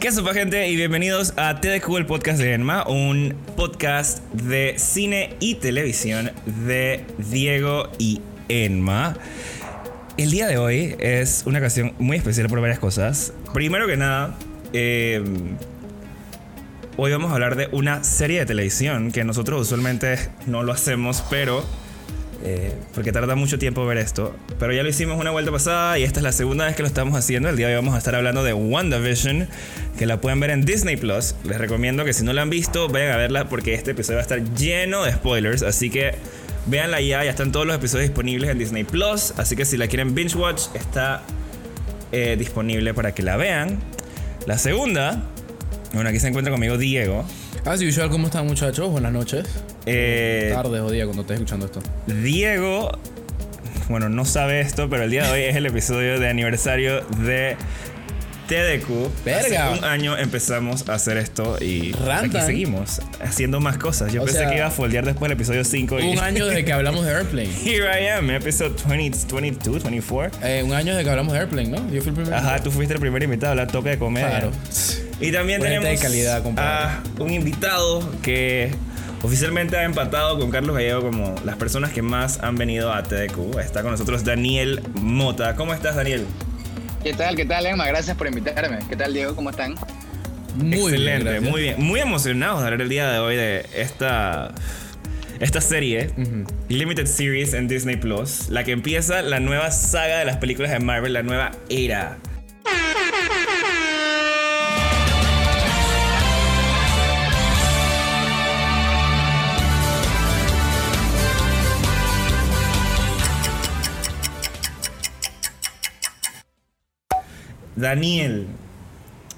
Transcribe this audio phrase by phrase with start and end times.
[0.00, 0.68] ¿Qué supa gente?
[0.68, 7.04] Y bienvenidos a TDQ, el podcast de Enma, un podcast de cine y televisión de
[7.18, 9.16] Diego y Enma.
[10.16, 13.32] El día de hoy es una ocasión muy especial por varias cosas.
[13.52, 14.36] Primero que nada,
[14.72, 15.20] eh,
[16.96, 21.24] hoy vamos a hablar de una serie de televisión que nosotros usualmente no lo hacemos,
[21.28, 21.64] pero
[22.44, 24.34] eh, porque tarda mucho tiempo ver esto.
[24.58, 26.88] Pero ya lo hicimos una vuelta pasada y esta es la segunda vez que lo
[26.88, 27.48] estamos haciendo.
[27.48, 29.48] El día de hoy vamos a estar hablando de WandaVision,
[29.98, 31.34] que la pueden ver en Disney Plus.
[31.44, 34.20] Les recomiendo que si no la han visto, vayan a verla porque este episodio va
[34.20, 35.62] a estar lleno de spoilers.
[35.62, 36.14] Así que
[36.66, 39.34] véanla ya, ya están todos los episodios disponibles en Disney Plus.
[39.36, 41.22] Así que si la quieren binge watch, está
[42.12, 43.78] eh, disponible para que la vean.
[44.46, 45.24] La segunda,
[45.92, 47.24] bueno, aquí se encuentra conmigo Diego.
[47.64, 48.90] As usual, ¿cómo están muchachos?
[48.90, 49.46] Buenas noches.
[49.86, 51.80] Eh, Tardes o día cuando estés escuchando esto.
[52.06, 52.90] Diego,
[53.88, 57.56] bueno, no sabe esto, pero el día de hoy es el episodio de aniversario de
[58.48, 59.24] TDQ.
[59.24, 59.68] Verga.
[59.70, 64.12] Hace un año empezamos a hacer esto y aquí seguimos haciendo más cosas.
[64.12, 66.46] Yo O pensé sea, que iba a foldear después del episodio 5 y Un año
[66.46, 67.50] desde que hablamos de Airplane.
[67.64, 70.38] here I am, episodio 20, 22, 24.
[70.42, 71.76] Eh, un año desde que hablamos de Airplane, ¿no?
[71.90, 72.36] Yo fui el primero.
[72.36, 74.28] Ajá, tú fuiste el primer invitado a la toca de comedia.
[74.30, 74.50] Claro.
[75.20, 76.70] Y también tenemos de calidad, compadre.
[76.70, 78.70] a un invitado que
[79.22, 83.58] oficialmente ha empatado con Carlos Gallego como las personas que más han venido a TDQ.
[83.58, 85.54] Está con nosotros Daniel Mota.
[85.56, 86.26] ¿Cómo estás, Daniel?
[87.02, 87.36] ¿Qué tal?
[87.36, 87.86] ¿Qué tal, Emma?
[87.86, 88.78] Gracias por invitarme.
[88.88, 89.34] ¿Qué tal, Diego?
[89.34, 89.76] ¿Cómo están?
[90.56, 91.76] Muy Excelente, muy bien.
[91.78, 94.52] Muy emocionados de hablar el día de hoy de esta,
[95.38, 96.10] esta serie,
[96.68, 100.80] Limited Series en Disney Plus, la que empieza la nueva saga de las películas de
[100.80, 102.18] Marvel, la nueva era.
[117.78, 118.46] Daniel,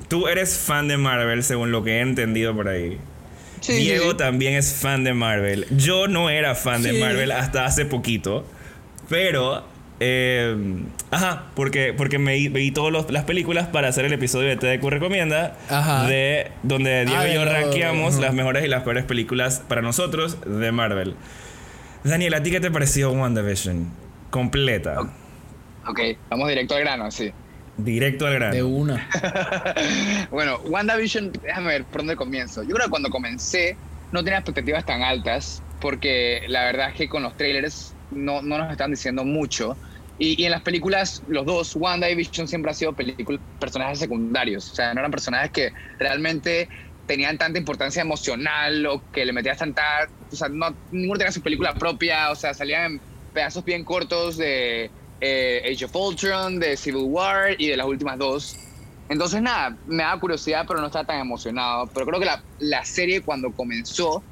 [0.08, 2.98] tú eres fan de Marvel según lo que he entendido por ahí.
[3.60, 4.16] Sí, Diego sí.
[4.16, 5.66] también es fan de Marvel.
[5.70, 6.94] Yo no era fan de.
[6.94, 8.46] Marvel hasta hace poquito.
[9.10, 9.64] Pero.
[10.00, 10.56] eh,
[11.10, 15.58] ajá, porque, porque me vi todas las películas para hacer el episodio de TDQ Recomienda.
[15.68, 16.06] Ajá.
[16.06, 18.22] De donde Diego Ah, y yo rankeamos ujú.
[18.22, 21.14] las mejores y las peores películas para nosotros de Marvel.
[22.02, 23.90] Daniel, ¿a ti qué te pareció WandaVision?
[24.30, 25.00] Completa.
[25.86, 27.30] Ok, vamos directo al grano, sí.
[27.84, 28.54] Directo al grano.
[28.54, 29.08] De una.
[30.30, 32.62] Bueno, WandaVision, déjame ver por dónde comienzo.
[32.62, 33.76] Yo creo que cuando comencé
[34.12, 38.58] no tenía expectativas tan altas porque la verdad es que con los trailers no, no
[38.58, 39.76] nos están diciendo mucho.
[40.18, 43.98] Y, y en las películas, los dos, Wanda y Vision siempre han sido películas, personajes
[43.98, 44.70] secundarios.
[44.70, 46.68] O sea, no eran personajes que realmente
[47.06, 50.08] tenían tanta importancia emocional o que le metías tanta...
[50.30, 52.30] O sea, no, ninguno tenía su película propia.
[52.30, 53.00] O sea, salían en
[53.32, 54.90] pedazos bien cortos de
[55.20, 58.56] eh, Age of Ultron, de Civil War y de las últimas dos.
[59.08, 61.88] Entonces, nada, me da curiosidad, pero no estaba tan emocionado.
[61.92, 64.22] Pero creo que la, la serie cuando comenzó,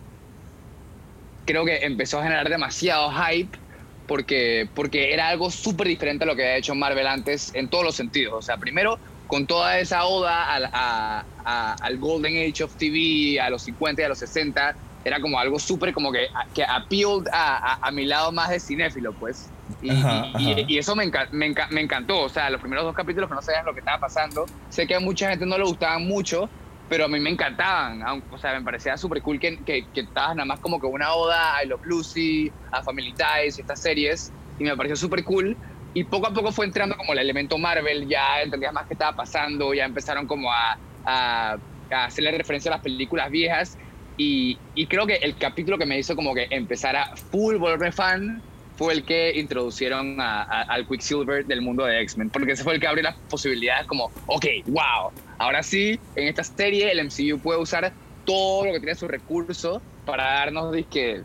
[1.44, 3.58] creo que empezó a generar demasiado hype
[4.06, 7.84] porque, porque era algo súper diferente a lo que había hecho Marvel antes en todos
[7.84, 8.34] los sentidos.
[8.34, 13.40] O sea, primero, con toda esa oda al, a- a- al Golden Age of TV,
[13.40, 17.26] a los 50 y a los 60, era como algo súper como que, que appealed
[17.32, 19.48] a, a- a mi lado más de cinéfilo, pues.
[19.80, 20.60] Y, Ajá, y- ajá.
[20.66, 22.20] y eso me, enca- me, enca- me encantó.
[22.22, 24.44] O sea, los primeros dos capítulos que no sabían lo que estaba pasando.
[24.70, 26.48] Sé que a mucha gente no le gustaban mucho,
[26.88, 28.02] pero a mí me encantaban.
[28.30, 31.12] O sea, me parecía súper cool que, que, que estabas nada más como que una
[31.12, 34.32] oda a I Love Lucy, a Family Ties y estas series.
[34.58, 35.56] Y me pareció súper cool.
[35.94, 38.06] Y poco a poco fue entrando como el elemento Marvel.
[38.08, 39.72] Ya entendías más qué estaba pasando.
[39.74, 41.56] Ya empezaron como a, a,
[41.90, 43.76] a hacerle referencia a las películas viejas.
[44.18, 47.92] Y, y creo que el capítulo que me hizo como que empezar a full volverme
[47.92, 48.42] fan
[48.76, 52.74] fue el que introducieron a- a- al Quicksilver del mundo de X-Men, porque ese fue
[52.74, 57.38] el que abrió las posibilidades como, ok, wow, ahora sí, en esta serie el MCU
[57.38, 57.92] puede usar
[58.24, 61.22] todo lo que tiene su recurso para darnos, disque,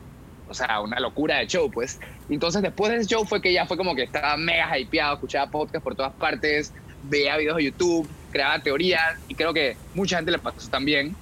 [0.47, 1.99] o sea, una locura de show, pues.
[2.29, 5.49] Entonces después de ese show fue que ya fue como que estaba mega hypeado, escuchaba
[5.51, 10.31] podcasts por todas partes, veía videos de YouTube, creaba teorías, y creo que mucha gente
[10.31, 11.15] le pasó también.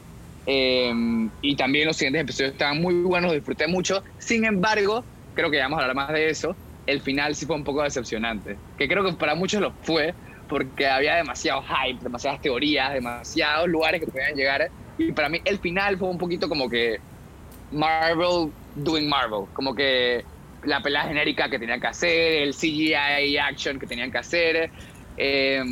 [0.46, 0.92] Eh,
[1.42, 4.04] y también los siguientes episodios estaban muy buenos, disfruté mucho.
[4.18, 5.04] Sin embargo,
[5.36, 6.56] creo que ya vamos a hablar más de eso.
[6.88, 10.14] El final sí fue un poco decepcionante, que creo que para muchos lo fue,
[10.48, 14.70] porque había demasiado hype, demasiadas teorías, demasiados lugares que podían llegar.
[14.98, 17.00] Y para mí el final fue un poquito como que
[17.72, 20.26] Marvel doing Marvel, como que
[20.64, 24.72] la pelea genérica que tenían que hacer, el CGI action que tenían que hacer.
[25.18, 25.64] Eh,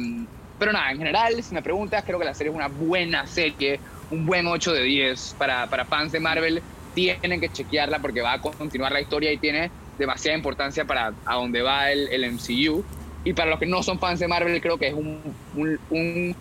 [0.57, 3.79] pero nada, en general, si me preguntas, creo que la serie es una buena serie,
[4.11, 6.61] un buen 8 de 10 para, para fans de Marvel.
[6.93, 11.35] Tienen que chequearla porque va a continuar la historia y tiene demasiada importancia para a
[11.35, 12.83] dónde va el, el MCU.
[13.23, 15.21] Y para los que no son fans de Marvel, creo que es un,
[15.55, 16.35] un,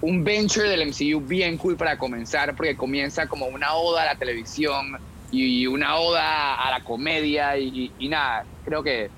[0.00, 4.14] un venture del MCU bien cool para comenzar, porque comienza como una oda a la
[4.16, 4.98] televisión
[5.30, 9.10] y una oda a la comedia y, nada, creo que,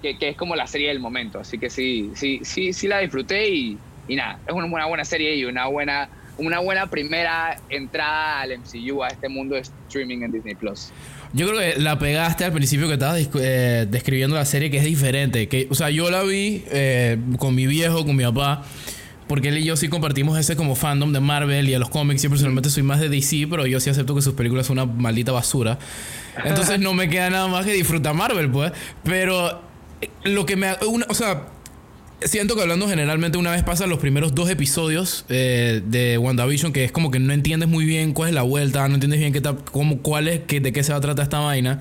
[0.00, 1.38] que, es como la serie del momento.
[1.38, 3.78] Así que sí, sí, sí, sí la disfruté y,
[4.08, 6.08] y nada, es una, una buena serie y una buena,
[6.38, 10.92] una buena primera entrada al MCU, a este mundo de streaming en Disney Plus.
[11.32, 14.84] Yo creo que la pegaste al principio que estabas eh, describiendo la serie, que es
[14.84, 15.48] diferente.
[15.48, 18.64] Que, o sea, yo la vi eh, con mi viejo, con mi papá.
[19.28, 22.22] Porque él y yo sí compartimos ese como fandom de Marvel y a los cómics.
[22.22, 24.84] Yo personalmente soy más de DC, pero yo sí acepto que sus películas son una
[24.84, 25.78] maldita basura.
[26.44, 28.72] Entonces no me queda nada más que disfrutar Marvel, pues.
[29.02, 29.62] Pero
[30.02, 30.74] eh, lo que me...
[30.86, 31.46] Una, o sea,
[32.26, 36.84] siento que hablando generalmente una vez pasan los primeros dos episodios eh, de WandaVision, que
[36.84, 39.42] es como que no entiendes muy bien cuál es la vuelta, no entiendes bien qué
[39.70, 41.80] cómo, cuál qué, de qué se va a tratar esta vaina.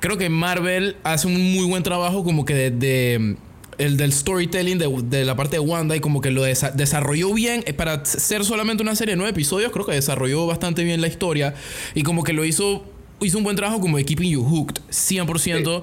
[0.00, 3.36] Creo que Marvel hace un muy buen trabajo como que de,
[3.78, 7.62] el del storytelling de, de, la parte de Wanda y como que lo desarrolló bien
[7.66, 11.06] eh, para ser solamente una serie de nueve episodios creo que desarrolló bastante bien la
[11.06, 11.54] historia
[11.94, 12.84] y como que lo hizo
[13.20, 15.82] hizo un buen trabajo como de keeping you hooked 100%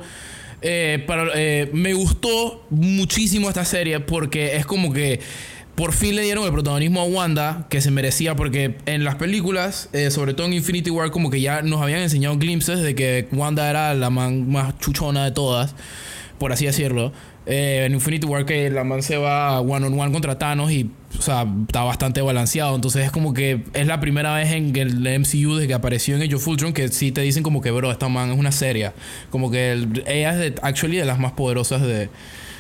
[0.62, 5.20] eh, eh, me gustó muchísimo esta serie porque es como que
[5.80, 9.88] por fin le dieron el protagonismo a Wanda que se merecía porque en las películas,
[9.94, 13.30] eh, sobre todo en Infinity War, como que ya nos habían enseñado glimpses de que
[13.32, 15.76] Wanda era la man más chuchona de todas,
[16.38, 17.14] por así decirlo.
[17.46, 20.92] Eh, en Infinity War que la man se va one on one contra Thanos y
[21.18, 22.76] o sea, está bastante balanceado.
[22.76, 26.22] Entonces es como que es la primera vez en el MCU desde que apareció en
[26.22, 28.92] Age of Ultron que sí te dicen como que, bro, esta man es una serie.
[29.30, 29.72] Como que
[30.06, 32.10] ella es de, actually de las más poderosas de,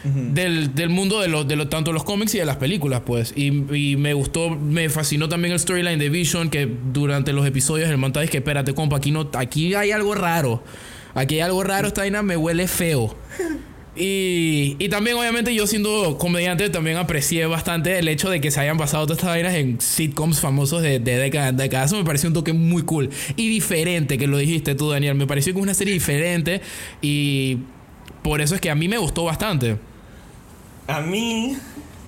[0.03, 3.33] del, del, mundo de, los de lo, tanto los cómics y de las películas, pues.
[3.35, 7.89] Y, y me gustó, me fascinó también el storyline de Vision que durante los episodios
[7.89, 10.63] el man dice que espérate, compa, aquí, no, aquí hay algo raro.
[11.13, 13.15] Aquí hay algo raro, esta vaina me huele feo.
[14.01, 18.61] Y, y, también, obviamente, yo siendo comediante, también aprecié bastante el hecho de que se
[18.61, 21.87] hayan basado todas estas vainas en sitcoms famosos de, de décadas.
[21.87, 25.15] Eso me pareció un toque muy cool y diferente, que lo dijiste tú, Daniel.
[25.15, 26.61] Me pareció que es una serie diferente
[27.01, 27.57] y
[28.23, 29.75] por eso es que a mí me gustó bastante.
[30.87, 31.57] A mí,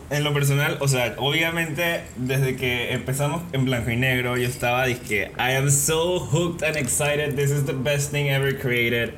[0.09, 4.85] en lo personal, o sea, obviamente, desde que empezamos en blanco y negro, yo estaba,
[4.85, 7.35] dije, I am so hooked and excited.
[7.35, 9.13] This is the best thing ever created.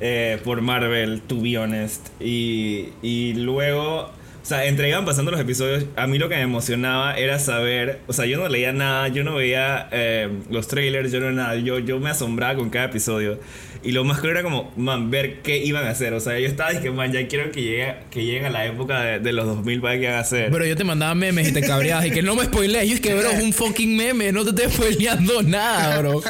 [0.00, 2.08] Eh, por Marvel, to be honest.
[2.20, 6.42] Y, y luego, o sea, entre iban pasando los episodios, a mí lo que me
[6.42, 11.10] emocionaba era saber, o sea, yo no leía nada, yo no veía eh, los trailers,
[11.10, 13.40] yo no nada, yo, yo me asombraba con cada episodio.
[13.82, 16.12] Y lo más claro era como, man, ver qué iban a hacer.
[16.12, 19.00] O sea, yo estaba diciendo, man, ya quiero que, llegue, que lleguen a la época
[19.02, 20.50] de, de los 2000 para que van a hacer.
[20.50, 22.88] Pero yo te mandaba memes y te cabreabas y que no me spoilees.
[22.88, 26.20] Y es que, bro, es un fucking meme, no te estoy spoileando nada, bro.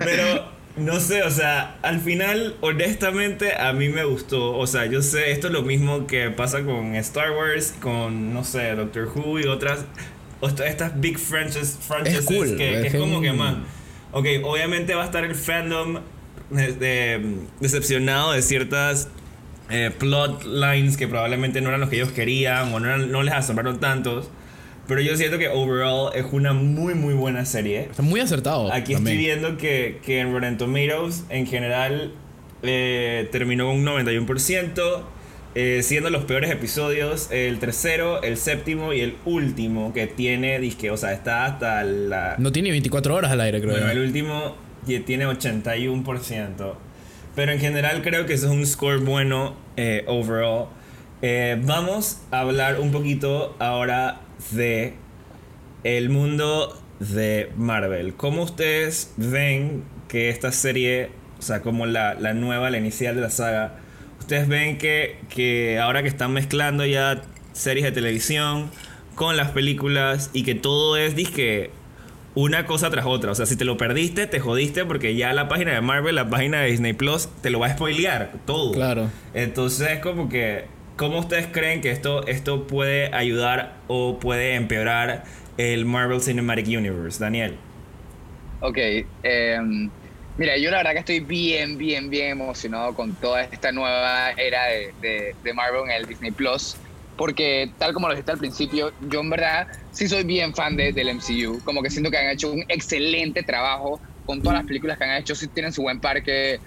[0.00, 4.56] Pero no sé, o sea, al final, honestamente, a mí me gustó.
[4.56, 8.44] O sea, yo sé, esto es lo mismo que pasa con Star Wars, con, no
[8.44, 9.84] sé, Doctor Who y otras.
[10.42, 13.64] Estas big franchises, franchises que, es, como que, man.
[14.12, 16.00] Ok, obviamente va a estar el fandom
[17.60, 19.08] decepcionado de ciertas
[19.70, 23.32] eh, plot lines que probablemente no eran los que ellos querían o no, no les
[23.32, 24.28] asombraron tantos.
[24.86, 27.80] Pero yo siento que overall es una muy, muy buena serie.
[27.82, 28.72] Está muy acertado.
[28.72, 32.12] Aquí estoy viendo que, que en Rotten Tomatoes, en general,
[32.62, 35.02] eh, terminó con un 91%,
[35.54, 40.90] eh, siendo los peores episodios el tercero, el séptimo y el último que tiene, disque,
[40.90, 42.34] o sea, está hasta la...
[42.38, 43.72] No tiene 24 horas al aire, creo.
[43.72, 44.56] Bueno, el último
[45.06, 46.74] tiene 81%.
[47.34, 50.66] Pero en general creo que eso es un score bueno eh, overall.
[51.64, 54.20] vamos a hablar un poquito ahora
[54.50, 54.94] de
[55.82, 58.14] el mundo de Marvel.
[58.14, 63.20] ¿Cómo ustedes ven que esta serie, o sea, como la, la nueva, la inicial de
[63.20, 63.76] la saga,
[64.18, 67.22] ustedes ven que, que ahora que están mezclando ya
[67.52, 68.70] series de televisión
[69.14, 71.70] con las películas y que todo es, disque,
[72.34, 73.30] una cosa tras otra.
[73.30, 76.28] O sea, si te lo perdiste, te jodiste porque ya la página de Marvel, la
[76.28, 78.72] página de Disney Plus, te lo va a spoilear todo.
[78.72, 79.10] Claro.
[79.34, 80.64] Entonces es como que
[80.96, 85.24] ¿Cómo ustedes creen que esto, esto puede ayudar o puede empeorar
[85.56, 87.18] el Marvel Cinematic Universe?
[87.18, 87.56] Daniel.
[88.60, 88.78] Ok.
[89.24, 89.90] Em,
[90.38, 94.66] mira, yo la verdad que estoy bien, bien, bien emocionado con toda esta nueva era
[94.66, 96.76] de, de, Marvel en el Disney Plus.
[97.16, 100.92] Porque tal como lo dijiste al principio, yo en verdad sí soy bien fan de,
[100.92, 101.60] del MCU.
[101.64, 105.16] Como que siento que han hecho un excelente trabajo con todas las películas que han
[105.16, 105.34] hecho.
[105.34, 106.60] Sí tienen su buen parque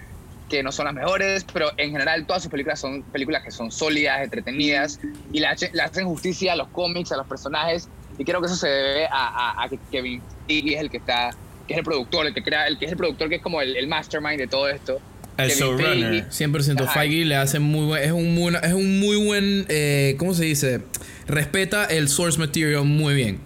[0.48, 3.70] que no son las mejores, pero en general todas sus películas son películas que son
[3.70, 4.98] sólidas, entretenidas
[5.32, 7.88] y le, hacen justicia a los cómics, a los personajes
[8.18, 11.30] y creo que eso se debe a, que Kevin Feige es el que está,
[11.66, 13.60] que es el productor, el que crea, el que es el productor que es como
[13.60, 15.00] el, mastermind de todo esto.
[15.36, 16.28] El showrunner.
[16.28, 16.88] 100%.
[16.88, 20.44] Feige le hace muy buen, es un muy, es un muy buen, eh, ¿cómo se
[20.44, 20.80] dice?
[21.28, 23.40] Respeta el source material muy bien.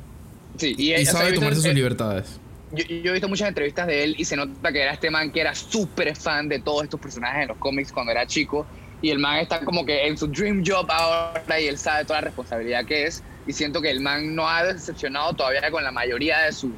[0.56, 2.40] Sí, y, y, o sea, sabe tomarse sus eh, libertades.
[2.72, 5.30] Yo, yo he visto muchas entrevistas de él y se nota que era este man
[5.30, 8.66] que era súper fan de todos estos personajes en los cómics cuando era chico.
[9.02, 12.20] Y el man está como que en su dream job ahora y él sabe toda
[12.20, 13.22] la responsabilidad que es.
[13.46, 16.72] Y siento que el man no ha decepcionado todavía con la mayoría de sus,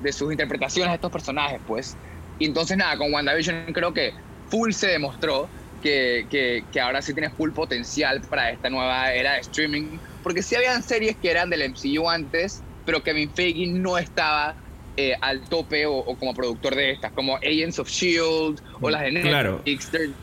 [0.00, 1.96] de sus interpretaciones de estos personajes, pues.
[2.38, 4.12] Y entonces, nada, con WandaVision creo que
[4.48, 5.48] full se demostró
[5.82, 9.98] que, que, ahora sí tiene full potencial para esta nueva era de streaming.
[10.22, 14.54] Porque sí habían series que eran del MCU antes, pero Kevin Feige no estaba
[14.96, 19.02] eh, al tope o, o como productor de estas, como Agents of Shield o las
[19.02, 19.62] de Netflix, Claro.
[19.92, 20.16] Dare-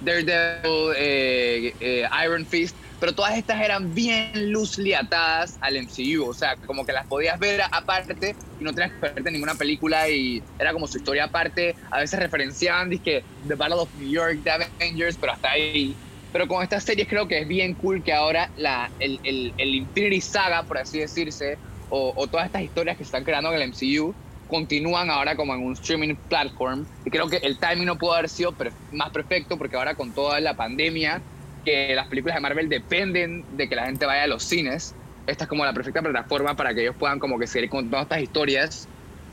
[0.00, 6.34] Daredevil, eh, eh, Iron Fist, pero todas estas eran bien loosely atadas al MCU, o
[6.34, 10.40] sea, como que las podías ver aparte y no tenías que verte ninguna película y
[10.56, 14.50] era como su historia aparte, a veces referenciaban dizque The Battle of New York, The
[14.80, 15.98] Avengers, pero hasta ahí.
[16.30, 19.74] Pero con estas series creo que es bien cool que ahora la, el, el, el
[19.74, 21.58] Infinity Saga, por así decirse,
[21.90, 24.14] o, o todas estas historias que se están creando en el MCU,
[24.48, 26.86] continúan ahora como en un streaming platform.
[27.04, 28.54] Y creo que el timing no pudo haber sido
[28.92, 31.20] más perfecto porque ahora con toda la pandemia,
[31.64, 34.94] que las películas de Marvel dependen de que la gente vaya a los cines,
[35.26, 38.22] esta es como la perfecta plataforma para que ellos puedan como que seguir contando estas
[38.22, 38.88] historias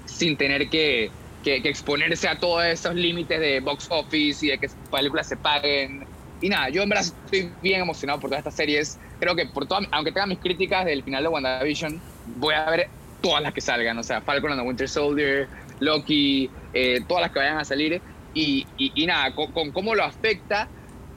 [0.06, 1.10] sin tener que,
[1.44, 6.06] exponerse a todos esos límites de box office y de que películas se paguen.
[6.42, 9.00] Y nada, yo en verdad estoy bien emocionado por todas estas series.
[9.20, 12.00] Creo que por todas, aunque tenga mis críticas del final de WandaVision,
[12.38, 12.90] voy a ver
[13.22, 13.98] todas las que salgan.
[13.98, 15.48] O sea, Falcon and the Winter Soldier,
[15.80, 18.02] Loki, eh, todas las que vayan a salir.
[18.34, 20.68] Y, y, y nada, con, con cómo lo afecta,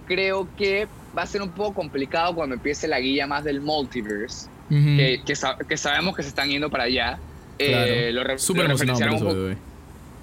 [0.06, 4.48] creo que va a ser un poco complicado cuando empiece la guía más del multiverse,
[4.70, 4.84] Ujú.
[4.96, 5.34] que, que,
[5.68, 7.18] que sabemos que se están yendo para allá.
[7.58, 7.92] Claro.
[7.92, 9.67] Eh, lo re- Súper lo referenciaron un poco-.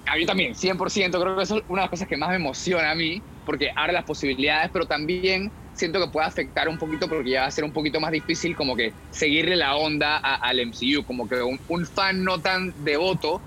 [0.06, 1.20] A mí también, 100%.
[1.22, 3.70] Creo que eso es una de las cosas que más me emociona a mí, porque
[3.76, 7.52] abre las posibilidades, pero también siento que puede afectar un poquito porque ya va a
[7.52, 11.42] ser un poquito más difícil como que seguirle la onda a- al MCU, como que
[11.42, 13.42] un, un fan no tan devoto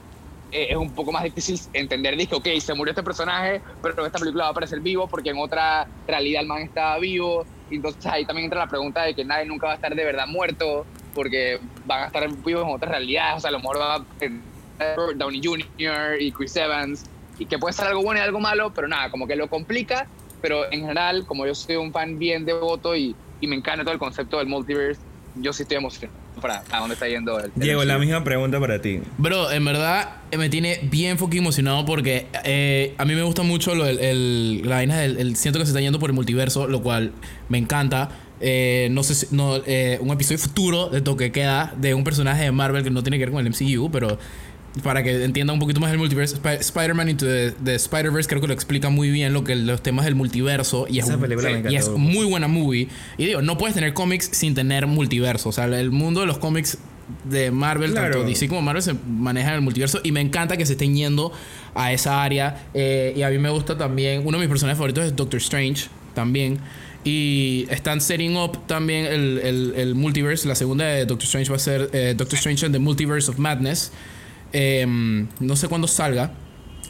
[0.51, 4.19] eh, es un poco más difícil entender, dice, ok, se murió este personaje, pero esta
[4.19, 8.25] película va a aparecer vivo porque en otra realidad el man estaba vivo, entonces ahí
[8.25, 11.59] también entra la pregunta de que nadie nunca va a estar de verdad muerto, porque
[11.85, 14.05] van a estar vivos en otras realidades, o sea, a lo mejor va a
[14.97, 16.21] Robert Downey Jr.
[16.21, 17.05] y Chris Evans,
[17.39, 20.07] y que puede ser algo bueno y algo malo, pero nada, como que lo complica,
[20.41, 23.93] pero en general, como yo soy un fan bien devoto y, y me encanta todo
[23.93, 25.01] el concepto del multiverse,
[25.37, 27.47] yo sí estoy emocionado para a dónde está yendo el...
[27.47, 29.01] el Diego, la misma pregunta para ti.
[29.19, 33.43] Bro, en verdad eh, me tiene bien fucking emocionado porque eh, a mí me gusta
[33.43, 36.15] mucho lo, el, el- la vaina del el- siento que se está yendo por el
[36.15, 37.13] multiverso, lo cual
[37.49, 38.09] me encanta.
[38.41, 42.45] Eh, no sé si, no, eh, un episodio futuro de toque queda de un personaje
[42.45, 44.17] de Marvel que no tiene que ver con el MCU, pero
[44.83, 48.41] para que entienda un poquito más el multiverso, Sp- Spider-Man Into the, the Spider-Verse creo
[48.41, 51.23] que lo explica muy bien lo que los temas del multiverso y es, Esa un-
[51.23, 52.89] película me y es muy buena movie.
[53.17, 56.39] Y digo, no puedes tener cómics sin tener multiverso, o sea, el mundo de los
[56.39, 56.79] cómics
[57.25, 58.13] de Marvel, Claro.
[58.13, 60.95] tanto DC como Marvel se manejan en el multiverso y me encanta que se estén
[60.95, 61.33] yendo
[61.75, 62.67] a esa área.
[62.75, 65.87] Eh, y a mí me gusta también, uno de mis personajes favoritos es Doctor Strange
[66.15, 66.59] también.
[67.05, 70.47] Y están setting up también el, el- el multiverse.
[70.47, 73.39] La segunda de Doctor Strange va a ser eh, Doctor Strange and the Multiverse of
[73.39, 73.91] Madness.
[74.53, 76.33] Em, no sé cuándo salga.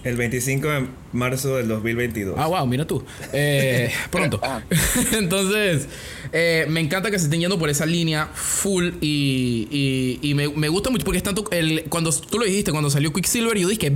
[0.05, 2.37] El 25 de marzo del 2022.
[2.39, 3.05] Ah, wow, mira tú.
[3.33, 4.41] Eh, pronto.
[4.43, 4.63] Ah.
[5.13, 5.89] Entonces,
[6.33, 10.49] eh, me encanta que se estén yendo por esa línea full y, y, y me,
[10.49, 11.45] me gusta mucho porque es tanto.
[11.51, 13.93] El, cuando tú lo dijiste, cuando salió Quicksilver, yo dije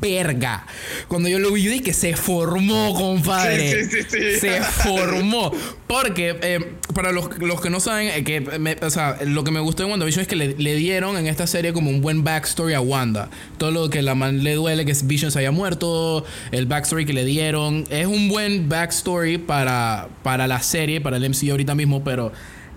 [0.00, 0.66] verga.
[1.08, 3.84] Cuando yo lo vi, yo dije que se formó, compadre.
[3.84, 4.40] Sí, sí, sí, sí.
[4.40, 5.52] Se formó.
[5.86, 9.50] Porque, eh, para los, los que no saben, eh, que me- o sea, lo que
[9.50, 12.22] me gustó de WandaVision es que le, le dieron en esta serie como un buen
[12.24, 13.28] backstory a Wanda.
[13.58, 17.12] Todo lo que la man le duele, que Vision se haya muerto, el backstory que
[17.12, 17.84] le dieron.
[17.90, 22.32] Es un buen backstory para, para la serie, para el MCU ahorita mismo, pero.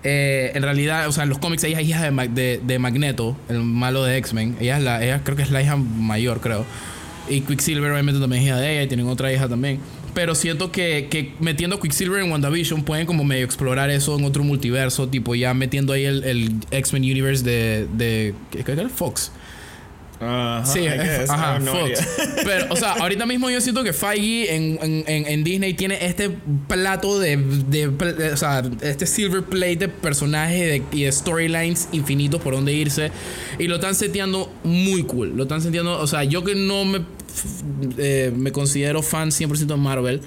[0.06, 2.78] eh, en realidad, o sea, en los cómics ella es hija de, Mag- de, de
[2.78, 4.56] Magneto, el malo de X-Men.
[4.60, 6.66] Ella es la, ella creo que es la hija mayor, creo.
[7.28, 9.80] Y Quicksilver obviamente también es hija de ella y tienen otra hija también.
[10.14, 14.44] Pero siento que, que metiendo Quicksilver en WandaVision pueden como medio explorar eso en otro
[14.44, 18.88] multiverso, tipo ya metiendo ahí el, el X-Men Universe de, de ¿qué, qué era?
[18.88, 19.32] Fox.
[20.24, 22.00] Ajá, sí, es- ajá, have no Fox.
[22.44, 26.04] Pero, o sea, ahorita mismo yo siento que Feige en, en, en, en Disney tiene
[26.04, 26.30] este
[26.68, 31.88] plato de, de, de- O sea, este silver plate de personajes de- y de storylines
[31.92, 33.10] infinitos por donde irse.
[33.58, 35.36] Y lo están seteando muy cool.
[35.36, 36.00] Lo están seteando.
[36.00, 37.00] O sea, yo que no me,
[37.98, 40.20] eh, me considero fan 100% de Marvel.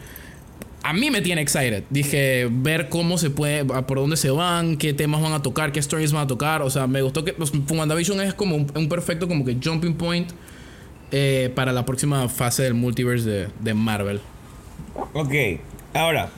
[0.88, 1.84] A mí me tiene excited.
[1.90, 5.82] Dije, ver cómo se puede, por dónde se van, qué temas van a tocar, qué
[5.82, 6.62] stories van a tocar.
[6.62, 10.32] O sea, me gustó que pues, WandaVision es como un, perfecto como que jumping point
[11.12, 14.22] eh, para la próxima fase del multiverse de, de Marvel.
[15.12, 15.34] Ok,
[15.94, 16.30] ahora,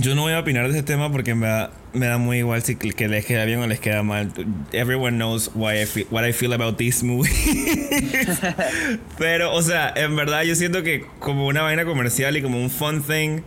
[0.00, 2.62] yo no voy a opinar de este tema porque en verdad me da muy igual
[2.62, 4.32] si que les queda bien o les queda mal.
[4.72, 7.30] Everyone knows why I feel, what I feel about this movie.
[9.18, 12.70] Pero, o sea, en verdad yo siento que como una vaina comercial y como un
[12.70, 13.42] fun thing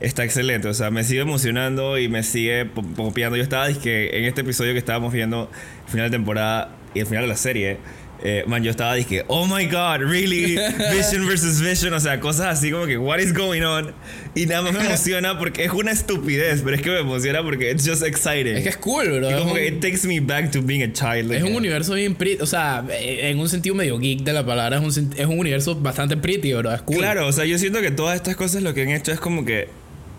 [0.00, 0.68] está excelente.
[0.68, 3.36] O sea, me sigue emocionando y me sigue popeando.
[3.36, 5.50] Yo estaba que en este episodio que estábamos viendo,
[5.86, 7.78] final de temporada y el final de la serie
[8.22, 10.56] eh, man, yo estaba dije, oh my god, really?
[10.92, 13.94] Vision versus Vision, o sea, cosas así como que, what is going on?
[14.34, 17.70] Y nada más me emociona porque es una estupidez, pero es que me emociona porque
[17.70, 18.56] it's just exciting.
[18.56, 19.30] Es que es cool, bro.
[19.30, 21.32] Y como que it takes me back to being a child.
[21.32, 24.78] Es un universo bien pretty, o sea, en un sentido medio geek de la palabra,
[24.78, 26.72] es un, es un universo bastante pretty, bro.
[26.72, 26.98] Es cool.
[26.98, 29.44] Claro, o sea, yo siento que todas estas cosas lo que han hecho es como
[29.44, 29.68] que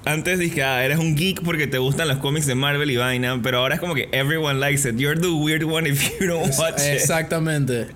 [0.05, 3.39] antes dije, ah, eres un geek porque te gustan los cómics de Marvel y vaina,
[3.43, 4.95] pero ahora es como que everyone likes it.
[4.97, 6.93] You're the weird one if you don't watch it.
[6.93, 7.87] Exactamente.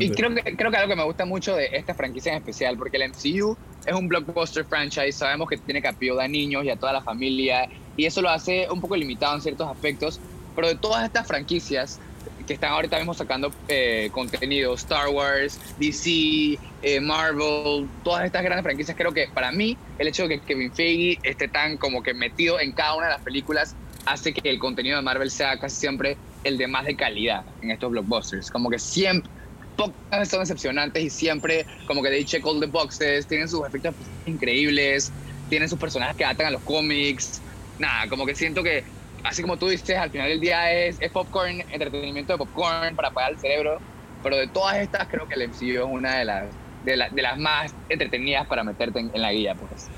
[0.00, 2.76] y creo que, creo que algo que me gusta mucho de esta franquicia en especial,
[2.76, 6.76] porque el MCU es un blockbuster franchise, sabemos que tiene que a niños y a
[6.76, 10.20] toda la familia, y eso lo hace un poco limitado en ciertos aspectos,
[10.54, 11.98] pero de todas estas franquicias,
[12.46, 18.62] que están ahorita mismo sacando eh, contenido, Star Wars, DC, eh, Marvel, todas estas grandes
[18.62, 22.14] franquicias, creo que para mí el hecho de que Kevin Feige esté tan como que
[22.14, 23.74] metido en cada una de las películas
[24.06, 27.70] hace que el contenido de Marvel sea casi siempre el de más de calidad en
[27.70, 28.50] estos blockbusters.
[28.50, 29.30] Como que siempre,
[29.76, 33.94] pocas son decepcionantes y siempre como que they check all the boxes, tienen sus efectos
[34.26, 35.10] increíbles,
[35.48, 37.40] tienen sus personajes que atan a los cómics.
[37.78, 38.84] Nada, como que siento que
[39.24, 43.08] así como tú dices, al final del día es, es popcorn, entretenimiento de popcorn para
[43.08, 43.78] apagar el cerebro,
[44.22, 46.44] pero de todas estas creo que el MCU es una de las,
[46.84, 49.54] de, de las más entretenidas para meterte en, la guía.
[49.54, 49.88] Pues.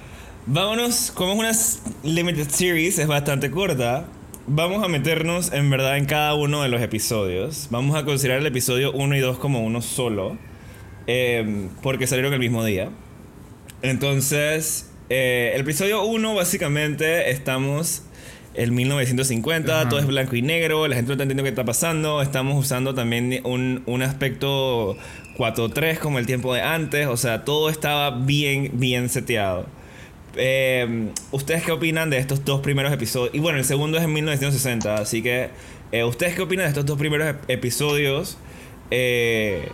[0.46, 4.06] Vámonos, como es una limited series, es bastante corta,
[4.46, 7.66] vamos a meternos en verdad en cada uno de los episodios.
[7.70, 10.38] Vamos a considerar el episodio 1 y 2 como uno solo,
[11.08, 12.90] eh, porque salieron el mismo día.
[13.82, 18.02] Entonces, eh, el episodio 1 básicamente estamos
[18.56, 22.22] el 1950, todo es blanco y negro, la gente no está entendiendo qué está pasando,
[22.22, 24.96] estamos usando también un, un aspecto
[25.36, 29.66] 4.3 como el tiempo de antes, o sea, todo estaba bien, bien seteado.
[30.36, 33.34] Eh, ¿Ustedes qué opinan de estos dos primeros episodios?
[33.34, 35.50] Y bueno, el segundo es en 1960, así que
[35.92, 38.38] eh, ¿ustedes qué opinan de estos dos primeros episodios?
[38.90, 39.68] Eh,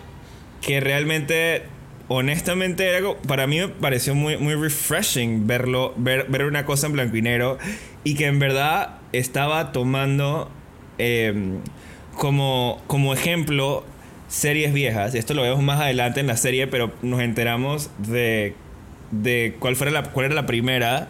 [0.61, 1.63] que realmente,
[2.09, 2.89] honestamente,
[3.29, 7.23] para mí me pareció muy, muy refreshing verlo, ver, ver una cosa en blanco y
[7.23, 7.59] negro
[8.05, 10.51] y que en verdad estaba tomando
[10.99, 11.59] em,
[12.17, 13.85] como, como ejemplo
[14.29, 15.15] series viejas.
[15.15, 18.55] Esto lo vemos más adelante en la serie, pero nos enteramos de,
[19.11, 21.09] de cuál, fuera la, cuál era la primera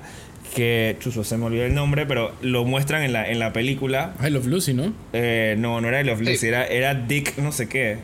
[0.55, 4.15] que chuso, se me olvidó el nombre, pero lo muestran en la, en la película.
[4.23, 4.93] I Love Lucy, ¿no?
[5.13, 7.99] Eh, no, no era I Love Lucy, era, era Dick no sé qué.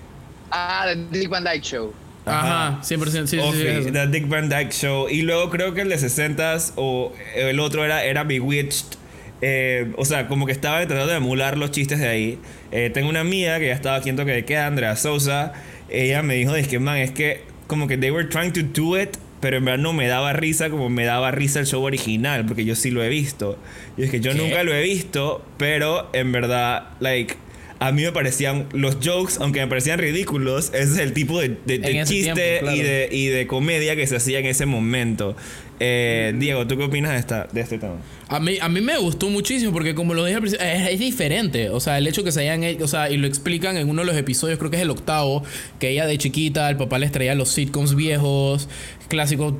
[0.51, 1.93] Ah, The Dick Van Dyke Show.
[2.29, 5.09] Ajá, 100%, sí, sí, The Dick Van Dyke Show.
[5.09, 8.99] Y luego creo que el de 60s o el otro era, era Bewitched.
[9.41, 12.39] Eh, o sea, como que estaba tratando de emular los chistes de ahí.
[12.73, 15.53] Eh, tengo una amiga que ya estaba aquí en toque de queda, Andrea Sousa.
[15.89, 19.01] Ella me dijo, es que man, es que como que they were trying to do
[19.01, 22.45] it, pero en verdad no me daba risa como me daba risa el show original,
[22.47, 23.59] porque yo sí lo he visto.
[23.97, 27.37] Y es que yo nunca lo he visto, pero en verdad, like
[27.81, 31.57] a mí me parecían los jokes, aunque me parecían ridículos, ese es el tipo de,
[32.05, 35.37] chiste y, de, y de comedia que se hacía en ese momento.
[35.81, 37.95] Eh, Diego, ¿tú qué opinas de, esta, de este tema?
[38.29, 41.71] A mí, a mí me gustó muchísimo porque como lo dije al principio, es, diferente.
[41.71, 44.07] O sea, el hecho que se hayan o sea, y lo explican en uno de
[44.07, 45.45] los episodios, creo que es el octavo,
[45.79, 48.69] que ella de chiquita, el papá les traía los sitcoms viejos,
[49.09, 49.55] clásicos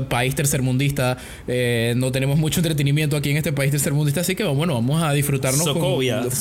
[0.00, 1.18] país tercermundista.
[1.46, 5.12] Eh, no tenemos mucho entretenimiento aquí en este país tercermundista, así que bueno, vamos a
[5.12, 5.82] disfrutarnos Con,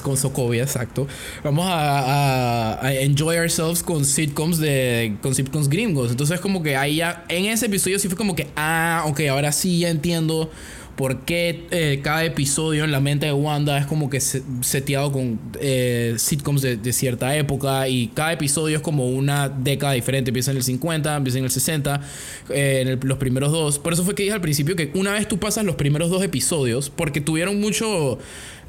[0.03, 1.07] con Sokovia, exacto.
[1.43, 6.11] Vamos a, a, enjoy ourselves con sitcoms de con sitcoms gringos.
[6.11, 9.51] Entonces como que ahí ya en ese episodio sí fue como que ah, ok, ahora
[9.51, 10.49] sí ya entiendo
[10.95, 15.39] por qué eh, cada episodio en la mente de Wanda es como que seteado con
[15.59, 20.29] eh, sitcoms de, cierta época y cada episodio es como una década diferente.
[20.29, 22.01] Empieza en el 50, empieza en el 60,
[22.49, 23.79] eh, en los primeros dos.
[23.79, 26.23] Por eso fue que dije al principio que una vez tú pasas los primeros dos
[26.23, 28.19] episodios, porque tuvieron mucho...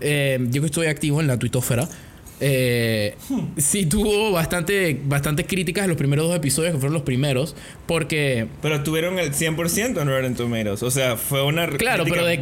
[0.00, 1.88] yo que estoy activo en la tuitósfera,
[2.44, 3.14] eh,
[3.56, 7.54] sí tuvo bastante, bastante críticas en los primeros dos episodios, que fueron los primeros,
[7.86, 8.48] porque...
[8.60, 11.68] Pero tuvieron el 100% en Rotten Tomatoes, o sea, fue una...
[11.68, 12.38] Claro, pero de,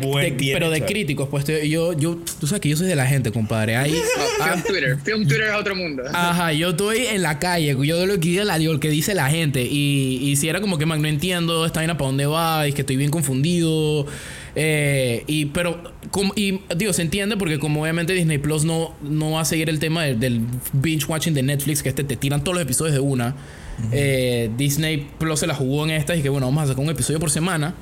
[0.54, 3.76] pero de críticos, pues yo, yo, tú sabes que yo soy de la gente, compadre.
[3.76, 6.02] Ahí, film Twitter, film Twitter es otro mundo.
[6.14, 10.18] Ajá, yo estoy en la calle, yo lo que, lo que dice la gente, y,
[10.22, 12.80] y si era como que, man, no entiendo esta vaina para dónde va, y que
[12.80, 14.06] estoy bien confundido.
[14.54, 15.92] Eh, y, pero,
[16.36, 19.78] y digo, se entiende porque como obviamente Disney Plus no, no va a seguir el
[19.78, 23.36] tema del, binge watching de Netflix, que este te tiran todos los episodios de una.
[23.92, 26.90] Eh, Disney Plus se la jugó en esta y que bueno, vamos a sacar un
[26.90, 27.74] episodio por semana.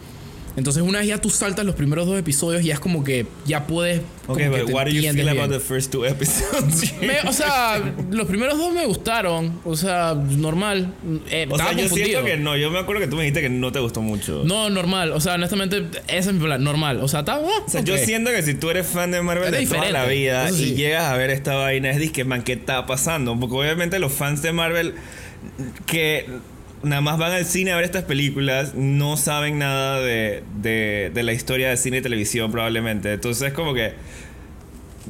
[0.58, 3.66] Entonces una vez ya tú saltas los primeros dos episodios ya es como que ya
[3.66, 4.02] puedes...
[4.26, 6.92] Ok, te what do you feel about the first two episodes?
[7.00, 9.58] Me- o sea, los primeros dos me gustaron.
[9.64, 10.92] O sea, normal.
[11.30, 12.06] Eh, o sea, yo confundido.
[12.06, 12.54] siento que no.
[12.56, 14.42] Yo me acuerdo que tú me dijiste que no te gustó mucho.
[14.44, 15.12] No, normal.
[15.12, 16.62] O sea, honestamente, ese es mi plan.
[16.62, 17.00] Normal.
[17.00, 17.36] O sea, está.
[17.36, 20.04] ah, O sea, yo siento que si tú eres fan de Marvel de toda la
[20.04, 20.72] vida sí.
[20.72, 23.38] y llegas a ver esta vaina, es que, man, ¿qué está pasando?
[23.40, 24.94] Porque obviamente los fans de Marvel
[25.86, 26.26] que
[26.82, 31.22] nada más van al cine a ver estas películas no saben nada de, de, de
[31.22, 33.12] la historia de cine y televisión probablemente.
[33.12, 33.94] Entonces como que...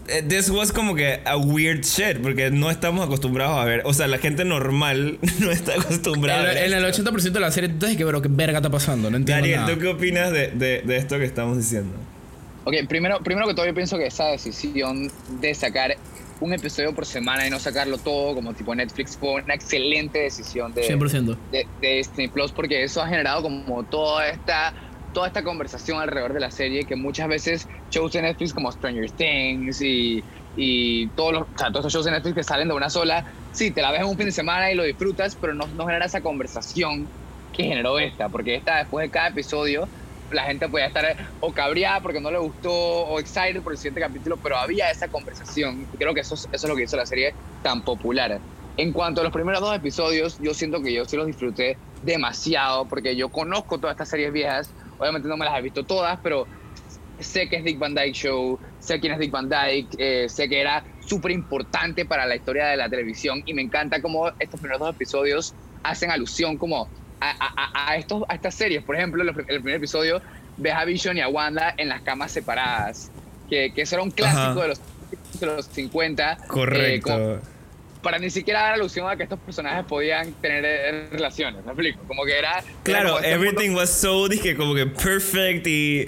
[0.08, 3.82] eh, This was como que a weird shit, porque no estamos acostumbrados a ver.
[3.84, 6.56] O sea, la gente normal no está acostumbrada a ver.
[6.58, 7.02] En, en el esto.
[7.04, 9.10] 80% de la serie, tú dices que, pero qué verga está pasando.
[9.10, 9.74] No entiendo Daniel, nada.
[9.74, 11.94] ¿tú qué opinas de, de, de esto que estamos diciendo?
[12.64, 15.96] Ok, primero, primero que todo yo pienso que esa decisión de sacar
[16.40, 20.72] un episodio por semana y no sacarlo todo como tipo Netflix fue una excelente decisión
[20.72, 21.36] de, 100%.
[21.50, 24.72] de, de Disney Plus porque eso ha generado como toda esta
[25.12, 29.10] toda esta conversación alrededor de la serie que muchas veces shows de Netflix como Stranger
[29.10, 30.22] Things y,
[30.56, 33.24] y todos los o sea, todos esos shows de Netflix que salen de una sola
[33.52, 35.86] sí te la ves en un fin de semana y lo disfrutas pero no, no
[35.86, 37.08] genera esa conversación
[37.52, 39.88] que generó esta porque esta después de cada episodio
[40.30, 44.00] la gente podía estar o cabreada porque no le gustó o excited por el siguiente
[44.00, 47.06] capítulo pero había esa conversación creo que eso, es- eso es lo que hizo la
[47.06, 48.38] serie tan popular
[48.76, 52.84] en cuanto a los primeros dos episodios, yo siento que yo sí los disfruté demasiado
[52.86, 54.70] porque yo conozco todas estas series viejas.
[54.98, 56.46] Obviamente no me las he visto todas, pero
[57.18, 60.48] sé que es Dick Van Dyke Show, sé quién es Dick Van Dyke, eh, sé
[60.48, 64.60] que era súper importante para la historia de la televisión y me encanta cómo estos
[64.60, 66.88] primeros dos episodios hacen alusión como
[67.20, 68.82] a, a- a- estos, a estas series.
[68.84, 70.20] Por ejemplo, el, el primer episodio
[70.56, 73.10] ves a Vision y a Wanda en las camas separadas,
[73.48, 74.62] que, que eso era un clásico Ajá.
[74.62, 74.80] de los,
[75.40, 76.32] de los 50.
[76.32, 77.10] eh, Correcto.
[77.10, 77.58] como-
[78.02, 81.98] para ni siquiera dar alusión a que estos personajes podían tener eh, relaciones, ¿me explico?
[82.06, 82.58] Como que era...
[82.60, 86.06] era Claro, como este everything was so, dije, como que perfect y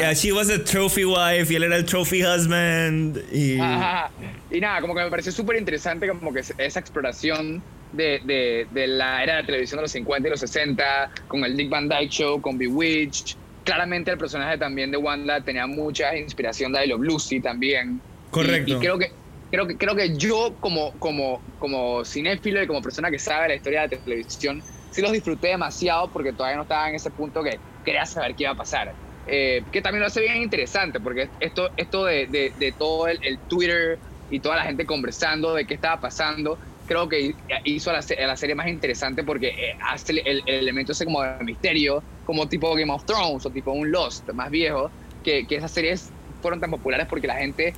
[0.00, 3.56] yeah, she was a trophy wife y él era el trophy husband y...
[3.58, 4.10] mundo- Ajá.
[4.50, 7.62] Y nada, como que me pareció súper interesante como que esa exploración
[7.96, 11.44] de, de, de la era de la televisión de los 50 y los 60, con
[11.44, 13.36] el Dick Van Dyke Show, con Bewitched.
[13.64, 18.04] Claramente el personaje también de Wanda tenía mucha inspiración de I Love Lucy también.
[18.30, 18.70] Correcto.
[18.70, 19.16] Y, y creo que
[19.50, 23.54] creo que creo que yo como como como cinéfilo y como persona que sabe la
[23.56, 27.62] historia de televisión sí los disfruté demasiado porque todavía no estaba en ese punto que
[27.82, 28.96] quería saber qué iba a pasar
[29.28, 33.18] Eh, que también lo hace bien interesante porque esto esto de, de, de todo el,
[33.22, 37.94] el Twitter y toda la gente conversando de qué estaba pasando creo que hizo a
[37.94, 41.22] la, a la serie más interesante porque eh, hace el, el- el elemento ese como
[41.22, 44.90] de misterio como tipo Game of Thrones o tipo un Lost más viejo
[45.22, 47.74] que, que esas series fueron tan populares porque la gente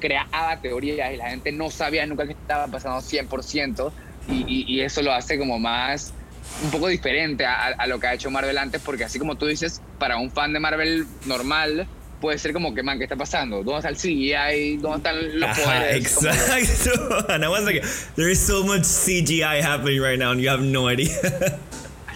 [0.00, 3.92] creaba teorías y la gente no sabía nunca qué estaba pasando 100%
[4.28, 6.12] y, y, y eso lo hace como más
[6.64, 9.46] un poco diferente a, a lo que ha hecho Marvel antes porque así como tú
[9.46, 11.86] dices para un fan de Marvel normal
[12.22, 15.50] puede ser como que man qué está pasando dónde está el CGI dónde están los
[15.50, 17.26] Ajá, poderes exacto.
[17.28, 17.82] And I was like,
[18.16, 21.10] there is so much CGI happening right now and you have no idea.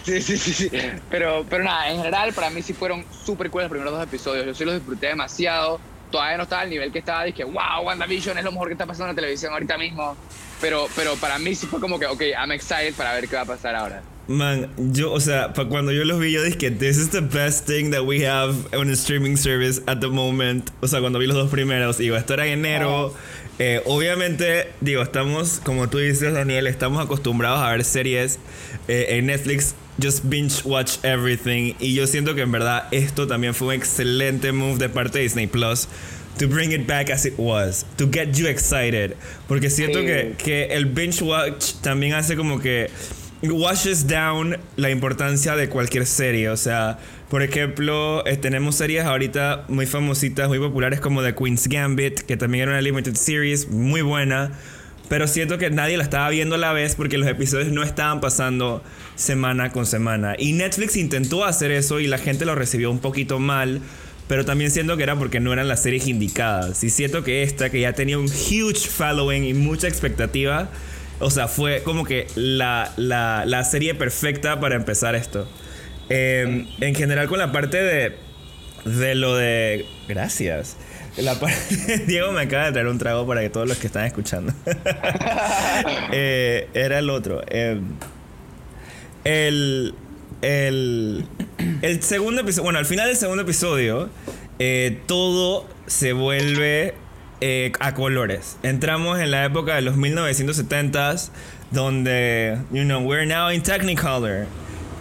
[0.07, 0.71] Sí, sí, sí, sí.
[1.09, 4.45] Pero, pero nada, en general para mí sí fueron súper cool los primeros dos episodios.
[4.45, 5.81] Yo sí los disfruté demasiado.
[6.09, 7.25] Todavía no estaba al nivel que estaba.
[7.25, 10.15] Dije, wow, WandaVision es lo mejor que está pasando en la televisión ahorita mismo.
[10.61, 13.41] Pero, pero para mí sí fue como que, ok, I'm excited para ver qué va
[13.41, 14.01] a pasar ahora.
[14.27, 17.91] Man, yo, o sea, cuando yo los vi, yo dije, this is the best thing
[17.91, 20.69] that we have on a streaming service at the moment.
[20.81, 23.13] O sea, cuando vi los dos primeros, digo, esto era en enero.
[23.59, 28.37] Eh, obviamente, digo, estamos, como tú dices, Daniel, estamos acostumbrados a ver series
[28.89, 29.75] eh, en Netflix.
[30.01, 31.73] Just binge watch everything.
[31.79, 35.23] Y yo siento que en verdad esto también fue un excelente move de parte de
[35.23, 35.87] Disney Plus.
[36.37, 37.83] To bring it back as it was.
[37.97, 39.15] To get you excited.
[39.47, 40.05] Porque siento Sí.
[40.05, 42.91] que, que el binge watch también hace como que
[43.43, 46.49] washes down la importancia de cualquier serie.
[46.49, 51.67] O sea, por ejemplo, eh, tenemos series ahorita muy famositas, muy populares como The Queen's
[51.67, 54.51] Gambit, que también era una limited series muy buena.
[55.09, 58.19] Pero siento que nadie la estaba viendo a la vez porque los episodios no estaban
[58.19, 58.83] pasando
[59.15, 60.35] semana con semana.
[60.37, 63.81] Y Netflix intentó hacer eso y la gente lo recibió un poquito mal.
[64.27, 66.83] Pero también siento que era porque no eran las series indicadas.
[66.83, 70.69] Y siento que esta, que ya tenía un huge following y mucha expectativa,
[71.19, 75.47] o sea, fue como que la, la, la serie perfecta para empezar esto.
[76.09, 78.15] Eh, en general con la parte de,
[78.85, 79.85] de lo de...
[80.07, 80.77] Gracias.
[82.07, 84.53] Diego me acaba de traer un trago para que todos los que están escuchando.
[86.11, 87.43] Eh, era el otro.
[87.47, 87.79] Eh,
[89.23, 89.93] el,
[90.41, 91.25] el,
[91.81, 94.09] el segundo episodio, bueno, al final del segundo episodio,
[94.59, 96.95] eh, todo se vuelve
[97.41, 98.57] eh, a colores.
[98.63, 101.29] Entramos en la época de los 1970s,
[101.71, 104.45] donde, you know, we're now in Technicolor.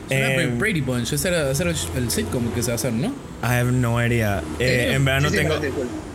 [0.08, 2.92] Era Eh, Brady Bunch, ese era, ese era el sitcom que se va a hacer,
[2.92, 3.08] ¿no?
[3.42, 4.42] I have no idea.
[4.60, 5.54] Eh, en verdad no Sí, sí, tengo.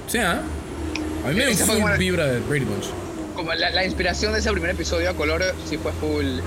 [0.08, 0.42] sí, ¿ah?
[1.26, 2.86] A mí me dio full como vibra de Brady Bunch.
[3.36, 6.26] Como la, la inspiración de ese primer episodio a color sí fue full.
[6.26, 6.42] eh,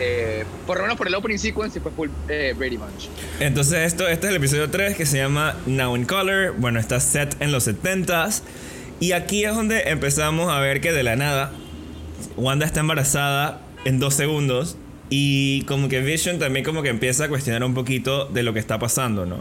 [0.00, 3.08] eh, por lo menos por el opening sequence sí fue full eh, Brady Bunch.
[3.40, 6.54] Entonces, esto, este es el episodio 3 que se llama Now in Color.
[6.58, 8.42] Bueno, está set en los 70s.
[9.00, 11.52] Y aquí es donde empezamos a ver que de la nada,
[12.36, 14.76] Wanda está embarazada en dos segundos.
[15.10, 18.60] Y como que Vision también como que empieza a cuestionar un poquito de lo que
[18.60, 19.40] está pasando, ¿no?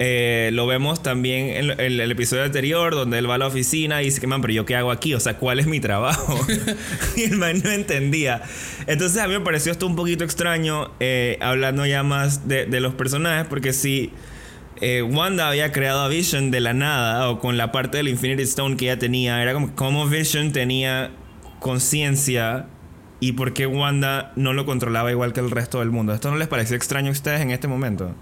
[0.00, 4.02] Eh, lo vemos también en el, el episodio anterior donde él va a la oficina
[4.02, 6.44] y dice que man, pero yo qué hago aquí, o sea, ¿cuál es mi trabajo?
[7.16, 8.42] y el man no entendía.
[8.88, 12.80] Entonces a mí me pareció esto un poquito extraño, eh, hablando ya más de, de
[12.80, 14.10] los personajes, porque si
[14.80, 18.42] eh, Wanda había creado a Vision de la nada, o con la parte del Infinity
[18.42, 21.10] Stone que ella tenía, era como como Vision tenía
[21.60, 22.66] conciencia
[23.20, 26.12] y por qué Wanda no lo controlaba igual que el resto del mundo.
[26.12, 28.14] ¿Esto no les pareció extraño a ustedes en este momento?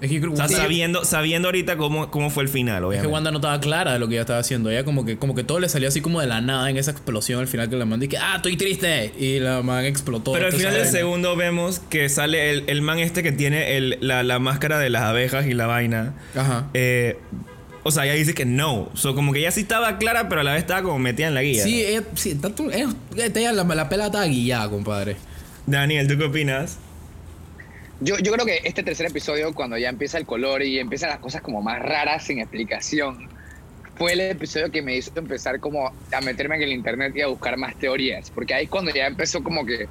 [0.00, 2.86] Es que, creo- O sea, sabiendo, sabiendo ahorita cómo, cómo fue el final, es que
[2.86, 3.12] obviamente.
[3.12, 4.68] Wanda no estaba clara de lo que ella estaba haciendo.
[4.70, 6.90] Ella como que, como que todo le salió así como de la nada en esa
[6.90, 9.12] explosión al final que la man dije, ah, estoy triste.
[9.18, 10.32] Y la man explotó.
[10.32, 13.98] Pero al final del segundo vemos que sale el, el man este que tiene el-
[14.00, 16.12] la, la máscara de las abejas y la vaina.
[16.34, 16.66] Ajá.
[16.74, 17.16] Eh,
[17.86, 18.90] o sea, ella dice que no.
[18.94, 21.34] So, como que ella sí estaba clara, pero a la vez estaba como metida en
[21.34, 21.62] la guía.
[21.62, 25.16] Sí, ella, sí, tanto, ella, ella- la, la pela estaba guillada, compadre.
[25.66, 26.78] Daniel, ¿tú qué opinas?
[28.00, 31.18] Yo, yo creo que este tercer episodio, cuando ya empieza el color y empiezan las
[31.18, 33.28] cosas como más raras sin explicación,
[33.96, 37.28] fue el episodio que me hizo empezar como a meterme en el internet y a
[37.28, 38.30] buscar más teorías.
[38.30, 39.86] Porque ahí es cuando ya empezó como que,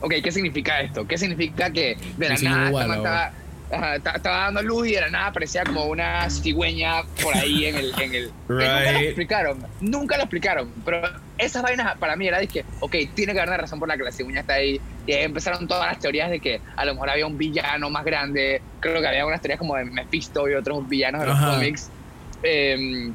[0.00, 1.06] ok, ¿qué significa esto?
[1.06, 3.32] ¿Qué significa que de la Sí, nada igual, estaba,
[3.72, 7.64] ajá, ta- estaba dando luz y de la nada aparecía como una cigüeña por ahí
[7.66, 7.92] en el...
[7.98, 11.02] En el que Nunca lo explicaron, nunca lo explicaron, pero
[11.38, 13.96] esas vainas para mí era de que, ok, tiene que haber una razón por la
[13.96, 14.78] que la cigüeña está ahí.
[15.06, 18.04] Y ahí empezaron todas las teorías de que a lo mejor había un villano más
[18.04, 18.60] grande.
[18.78, 21.50] Creo que había unas teorías como de Mephisto y otros villanos de los Ajá.
[21.54, 21.90] cómics.
[22.42, 23.10] Eh,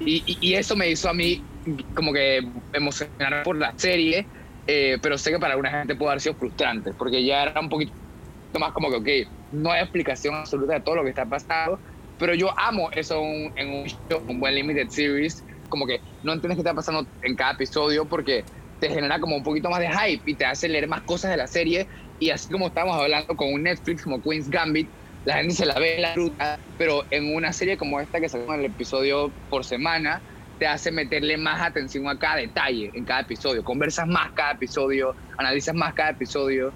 [0.00, 1.42] y, y- y eso me hizo a mí
[1.94, 2.40] como que
[2.72, 4.26] emocionar por la serie,
[4.66, 7.68] eh, pero sé que para alguna gente puede haber sido frustrante, porque ya era un
[7.68, 7.92] poquito
[8.58, 11.80] más como que, ok, no hay explicación absoluta de todo lo que está pasando,
[12.16, 16.32] pero yo amo eso un- en un show, un buen limited series, como que no
[16.32, 18.46] entiendes qué está pasando en cada episodio porque
[18.78, 21.36] te genera como un poquito más de hype y te hace leer más cosas de
[21.36, 24.92] la serie y así como estamos hablando con un Netflix como Queen's Gambit,
[25.24, 28.28] la gente se la ve en la ruta, pero en una serie como esta que
[28.28, 30.22] sacamos el episodio por semana,
[30.58, 35.14] te hace meterle más atención a cada detalle en cada episodio, conversas más cada episodio,
[35.36, 36.74] analizas más cada episodio.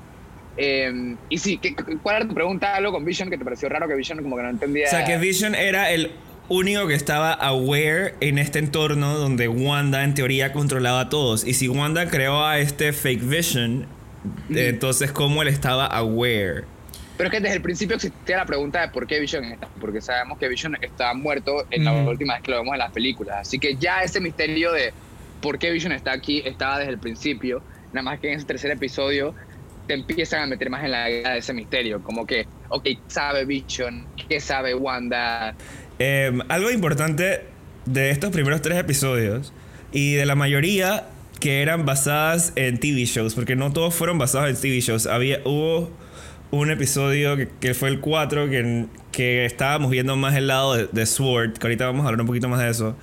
[0.56, 2.74] Eh, y sí, ¿qué- ¿cuál era tu pregunta?
[2.76, 4.86] Algo con Vision que te pareció raro que Vision como que no entendía.
[4.86, 6.10] O sea, que Vision era el
[6.48, 11.46] único que estaba aware en este entorno donde Wanda en teoría controlaba a todos.
[11.46, 13.86] Y si Wanda creó a este fake Vision,
[14.50, 16.64] eh, entonces cómo él estaba aware.
[17.16, 20.00] Pero es que desde el principio existía la pregunta de por qué Vision está, porque
[20.00, 23.36] sabemos que Vision estaba muerto en la última vez que lo vemos en las películas.
[23.42, 24.92] Así que ya ese misterio de
[25.40, 27.62] por qué Vision está aquí estaba desde el principio.
[27.92, 29.34] Nada más que en ese tercer episodio
[29.86, 32.02] te empiezan a meter más en la idea de ese misterio.
[32.02, 34.06] Como que, ok, ¿qué sabe Vision?
[34.28, 35.54] ¿Qué sabe Wanda?
[35.98, 37.44] Eh, algo importante
[37.86, 39.52] de estos primeros tres episodios
[39.92, 41.06] y de la mayoría
[41.40, 45.06] que eran basadas en TV shows, porque no todos fueron basados en TV shows.
[45.06, 45.90] Había, hubo
[46.52, 50.88] un episodio que, que fue el 4 que, que estábamos viendo más el lado de,
[50.92, 52.96] de Sword, que ahorita vamos a hablar un poquito más de eso.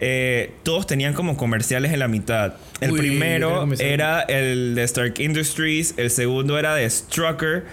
[0.00, 2.54] Eh, todos tenían como comerciales en la mitad.
[2.80, 7.64] El Uy, primero era el de Stark Industries, el segundo era de Strucker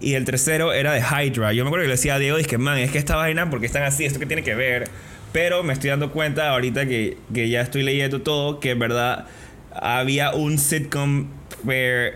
[0.00, 1.52] y el tercero era de Hydra.
[1.52, 3.66] Yo me acuerdo que le decía a Diego, que man, es que esta vaina, porque
[3.66, 4.04] están así?
[4.04, 4.88] ¿Esto qué tiene que ver?
[5.32, 9.26] Pero me estoy dando cuenta ahorita que, que ya estoy leyendo todo, que en verdad
[9.74, 11.26] había un sitcom
[11.64, 12.14] where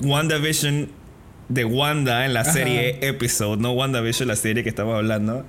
[0.00, 0.88] WandaVision
[1.48, 2.52] de Wanda en la Ajá.
[2.52, 5.44] serie Episode, no WandaVision, la serie que estamos hablando.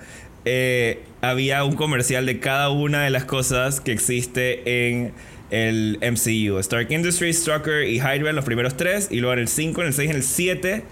[0.46, 5.14] Eh, había un comercial de cada una de las cosas que existe en
[5.52, 6.60] el MCU.
[6.60, 9.08] Stark Industries, Strucker y Hydra en los primeros tres.
[9.12, 10.84] Y luego en el 5, en el 6, en el 7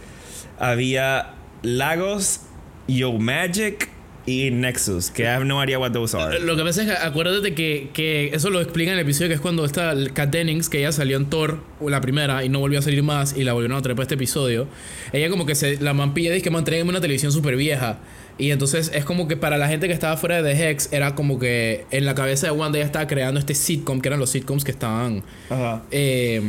[0.59, 2.41] había Lagos,
[2.87, 3.89] Yo Magic
[4.25, 5.09] y Nexus.
[5.09, 6.39] Que I have no idea what those are.
[6.39, 9.35] Lo que pasa es que acuérdate que, que eso lo explica en el episodio que
[9.35, 12.79] es cuando está Kat Dennings, que ella salió en Thor, la primera, y no volvió
[12.79, 14.67] a salir más, y la volvieron a traer para este episodio.
[15.13, 17.99] Ella como que se la mampilla dice que mantrénme una televisión súper vieja.
[18.39, 21.15] Y entonces es como que para la gente que estaba fuera de The Hex, era
[21.15, 24.29] como que en la cabeza de Wanda ella estaba creando este sitcom, que eran los
[24.29, 25.83] sitcoms que estaban Ajá.
[25.89, 26.41] eh,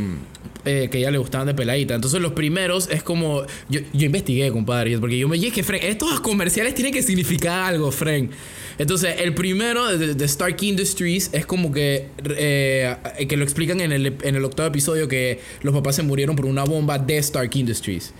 [0.66, 1.94] eh, que a ella le gustaban de peladita.
[1.94, 3.42] Entonces los primeros es como...
[3.70, 7.72] Yo, yo investigué, compadre, porque yo me dije que, Frank, estos comerciales tienen que significar
[7.72, 8.32] algo, Frank.
[8.76, 12.08] Entonces el primero de, de Stark Industries es como que...
[12.36, 12.96] eh,
[13.26, 16.44] que lo explican en el, en el octavo episodio que los papás se murieron por
[16.44, 18.12] una bomba de Stark Industries.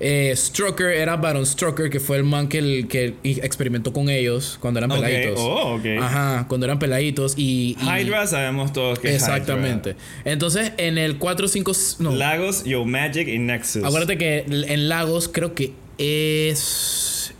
[0.00, 4.56] Eh, Strucker era Baron Strucker, que fue el man que, el, que experimentó con ellos
[4.60, 5.38] cuando eran peladitos.
[5.38, 5.84] oh, ok.
[6.00, 7.76] Ajá, cuando eran peladitos y...
[7.80, 9.96] y- Hydra sabemos todos que es Exactamente.
[10.24, 11.72] Entonces, en el 4, 5...
[12.00, 12.18] No, Hydra.
[12.30, 13.84] Lagos, Yo Magic y Nexus.
[13.84, 16.58] acuérdate que en Lagos creo que es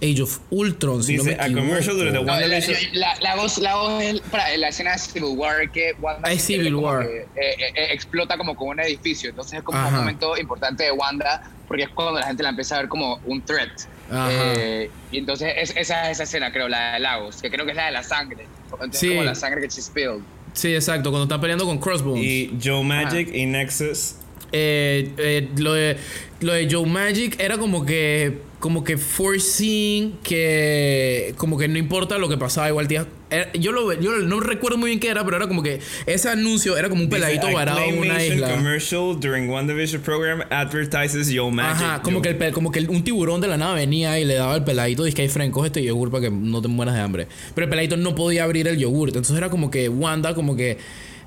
[0.03, 1.67] Age of Ultron, si no Dice, me a equivoco.
[1.67, 2.49] commercial during the No, la,
[2.93, 6.33] la, la voz, la voz es para la escena de Civil War que Wanda Ah,
[6.33, 7.07] es se Civil War.
[7.07, 9.31] que, eh, eh, eh, explota como con un edificio.
[9.31, 9.89] Entonces es como Ajá.
[9.89, 13.21] un momento importante de Wanda porque es cuando la gente la empieza a ver como
[13.27, 13.71] un threat.
[14.13, 17.71] Eh, y entonces es, esa es esa escena, creo, la de Lagos, que creo que
[17.73, 18.47] es la de la sangre.
[18.73, 19.09] Entonces Sí.
[19.11, 20.21] como la sangre que she spilled.
[20.53, 22.25] Sí, exacto, cuando están peleando con Crossbones.
[22.25, 24.17] Y Joe Magic y Nexus.
[24.51, 25.97] Eh, eh, lo, de,
[26.41, 32.19] lo de Joe Magic era como que como que foreseeing que como que no importa
[32.19, 35.25] lo que pasaba igual tía era- yo lo yo no recuerdo muy bien qué era
[35.25, 38.51] pero era como que ese anuncio era como un peladito Dice, varado en una isla
[38.55, 41.83] commercial during WandaVision program advertises Yo Magic.
[41.83, 44.25] Ajá, como Yo- que, el, como que el- un tiburón de la nada venía y
[44.25, 46.69] le daba al peladito, dice que hay Fren, coge este yogur para que no te
[46.69, 47.27] mueras de hambre.
[47.55, 49.09] Pero el peladito no podía abrir el yogur.
[49.09, 50.77] Entonces era como que Wanda, como que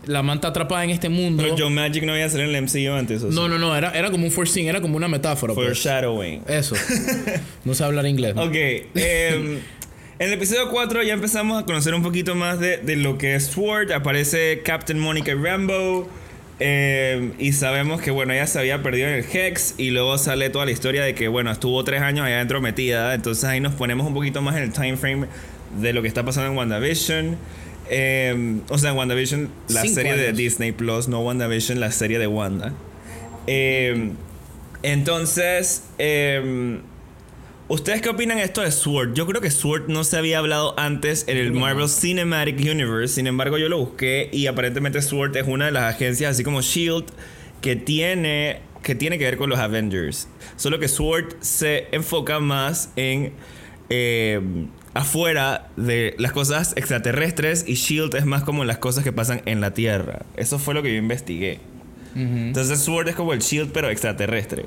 [0.05, 1.43] la manta atrapada en este mundo.
[1.43, 3.23] Pero Joe Magic no había salido en el MCU antes.
[3.23, 3.35] ¿o sí?
[3.35, 5.53] No, no, no, era, era como un foreseeing, era como una metáfora.
[5.53, 5.65] pues.
[5.65, 6.43] Foreshadowing.
[6.47, 6.75] Eso.
[7.65, 8.35] No sé hablar inglés.
[8.35, 8.43] ¿no?
[8.43, 8.55] Ok.
[8.55, 8.85] em,
[10.19, 13.35] en el episodio 4 ya empezamos a conocer un poquito más de, de lo que
[13.35, 13.91] es Sword.
[13.91, 16.07] Aparece Captain Monica Rambo.
[16.59, 19.75] em, y sabemos que, bueno, ella se había perdido en el Hex.
[19.77, 23.13] Y luego sale toda la historia de que, bueno, estuvo tres años allá adentro metida.
[23.13, 25.27] Entonces ahí nos ponemos un poquito más en el time frame
[25.79, 27.37] de lo que está pasando en WandaVision.
[27.95, 30.33] Em, o sea, WandaVision, la Cinco serie de.
[30.33, 32.73] Disney Plus, no WandaVision, la serie de Wanda.
[33.45, 34.13] Em,
[34.81, 36.79] entonces, em,
[37.67, 39.13] ¿ustedes qué opinan esto de Sword?
[39.13, 43.13] Yo creo que Sword no se había hablado antes en el Marvel Cinematic Universe.
[43.13, 46.61] Sin embargo, yo lo busqué y aparentemente Sword es una de las agencias, así como
[46.61, 47.05] Shield,
[47.61, 50.27] que tiene que tiene que ver con los Avengers.
[50.55, 53.33] Solo que Sword se enfoca más en
[54.93, 59.59] afuera de las cosas extraterrestres y Shield es más como las cosas que pasan en
[59.61, 60.23] la Tierra.
[60.37, 61.59] Eso fue lo que yo investigué.
[62.15, 62.21] Ujú.
[62.23, 64.65] Entonces Sword es como el Shield pero extraterrestre.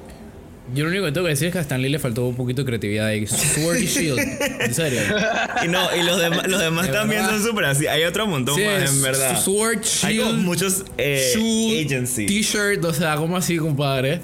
[0.75, 2.35] Yo lo único que tengo que decir es que a Stan Lee le faltó un
[2.35, 3.25] poquito de creatividad ahí.
[3.29, 4.19] Sword y Shield.
[4.61, 5.01] En serio.
[5.65, 7.39] Y no, y los demás, los demás De también verdad.
[7.39, 7.87] son súper así.
[7.87, 9.41] Hay otro montón Sí, más, en verdad.
[9.41, 12.27] Sword, Hay como Shield, muchos eh, agencies.
[12.29, 14.21] T-shirt, o sea, como así, compadre?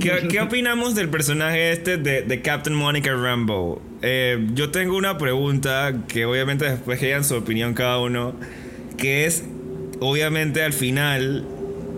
[0.00, 3.80] ¿Qué, qué opinamos del personaje este de, de Captain Monica Rambo?
[4.02, 8.34] Eh, yo tengo una pregunta que obviamente después que digan su opinión cada uno,
[8.96, 9.44] que es,
[10.00, 11.44] obviamente al final,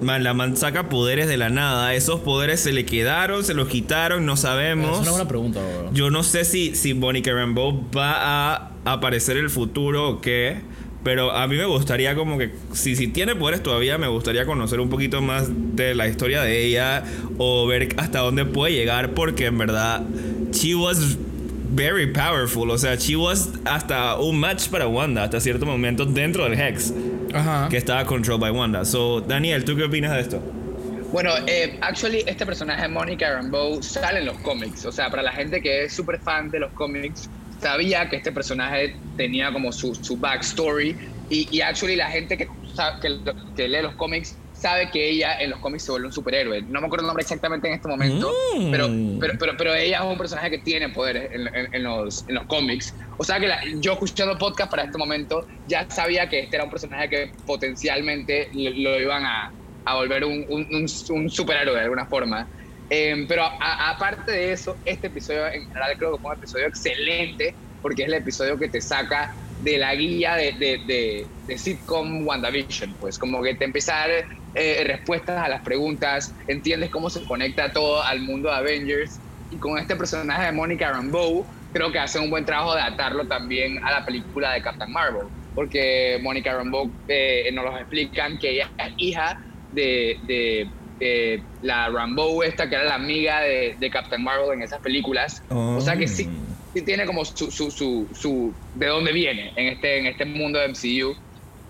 [0.02, 1.94] man, la man saca poderes de la nada.
[1.94, 5.00] Esos poderes se le quedaron, se los quitaron, no Es sabemos.
[5.00, 5.92] una buena pregunta, bro.
[5.92, 10.58] Yo no sé si, si Monica Rambeau va a aparecer en el futuro o qué.
[11.06, 14.80] Pero a mí me gustaría como que, si, si tiene poderes todavía, me gustaría conocer
[14.80, 17.04] un poquito más de la historia de ella
[17.38, 20.02] o ver hasta dónde puede llegar porque en verdad,
[20.50, 21.16] she was
[21.70, 22.72] very powerful.
[22.72, 26.92] O sea, she was hasta un match para Wanda hasta cierto momento dentro del Hex
[27.32, 27.68] Ajá.
[27.68, 28.84] que estaba controlled by Wanda.
[28.84, 30.42] So, Daniel, ¿tú qué opinas de esto?
[31.12, 34.84] Bueno, eh, actually, este personaje, Monica Rambeau, sale en los cómics.
[34.84, 38.32] O sea, para la gente que es súper fan de los cómics, sabía que este
[38.32, 40.96] personaje tenía como su, su backstory.
[41.28, 42.46] Y, y actually, la gente que,
[43.02, 43.20] que,
[43.56, 46.62] que lee los cómics sabe que ella en los cómics se vuelve un superhéroe.
[46.62, 48.70] No me acuerdo el nombre exactamente en este momento, Mm.
[48.70, 48.88] pero,
[49.20, 52.36] pero, pero, pero ella es un personaje que tiene poderes en, en- en los, en
[52.36, 52.94] los cómics.
[53.18, 56.64] O sea que la- yo escuchando podcast para este momento ya sabía que este era
[56.64, 59.52] un personaje que potencialmente lo, lo iban a,
[59.84, 62.48] a volver un, un, un- un superhéroe de alguna forma.
[62.88, 67.54] Eh, pero aparte de eso, este episodio en general creo que fue un episodio excelente
[67.82, 72.26] porque es el episodio que te saca de la guía de, de, de, de sitcom
[72.26, 77.10] WandaVision, pues como que te empieza a dar eh, respuestas a las preguntas, entiendes cómo
[77.10, 79.20] se conecta todo al mundo de Avengers
[79.50, 83.26] y con este personaje de Monica Rambeau creo que hace un buen trabajo de atarlo
[83.26, 88.52] también a la película de Captain Marvel, porque Monica Rambeau eh, nos lo explican que
[88.52, 89.38] ella es hija
[89.72, 94.62] de, de, de la Rambeau esta que era la amiga de, de Captain Marvel en
[94.62, 96.28] esas películas, o sea que sí,
[96.74, 100.58] sí tiene como su, su, su, su- de dónde viene en este, en este mundo
[100.58, 101.14] de MCU.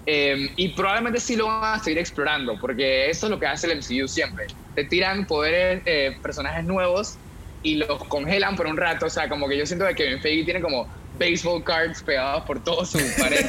[0.09, 3.67] Eh, y probablemente sí lo van a seguir explorando, porque eso es lo que hace
[3.67, 4.47] el MCU siempre.
[4.77, 7.17] Te tiran poderes, eh, personajes nuevos
[7.65, 9.07] y los congelan por un rato.
[9.07, 10.87] O sea, como que yo siento que Kevin Feige tiene como
[11.19, 13.45] baseball cards pegados por todo su pared.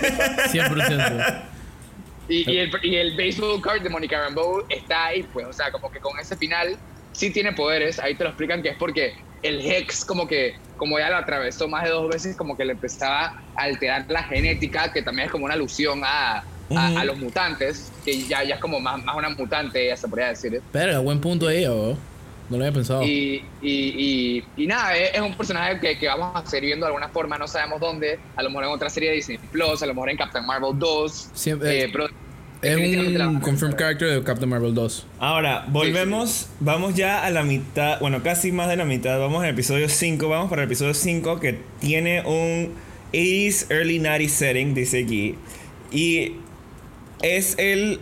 [0.52, 1.44] 100%.
[2.30, 5.72] Y, y el, y el baseball card de Monica Rambeau está ahí, pues, o sea,
[5.72, 6.78] como que con ese final
[7.14, 11.00] sí tiene poderes, ahí te lo explican que es porque el Hex como que, como
[11.00, 14.92] ya lo atravesó más de dos veces, como que le empezaba a alterar la genética,
[14.92, 16.44] que también es como una alusión a,
[16.76, 20.08] a, a los mutantes, que ya, ya es como más, más una mutante, ya se
[20.08, 20.62] podría decir.
[20.72, 21.98] Pero, buen punto ahí, bro.
[22.50, 23.04] No lo había pensado.
[23.04, 26.86] Y, y, y, y nada, es, es un personaje que, que vamos a seguir viendo
[26.86, 29.82] de alguna forma, no sabemos dónde, a lo mejor en otra serie de Disney Plus,
[29.84, 31.30] a lo mejor en Captain Marvel 2.
[31.34, 32.08] Siempre- eh, pero
[32.62, 32.78] es
[33.28, 35.06] un confirmed character de Captain Marvel 2.
[35.20, 39.50] Ahora, volvemos, vamos ya a la mitad, bueno, casi más de la mitad, vamos al
[39.50, 42.74] episodio 5, vamos para el episodio 5 que tiene un
[43.14, 45.36] 80s, early 90s setting, dice aquí.
[45.92, 46.34] Y
[47.22, 48.00] es el,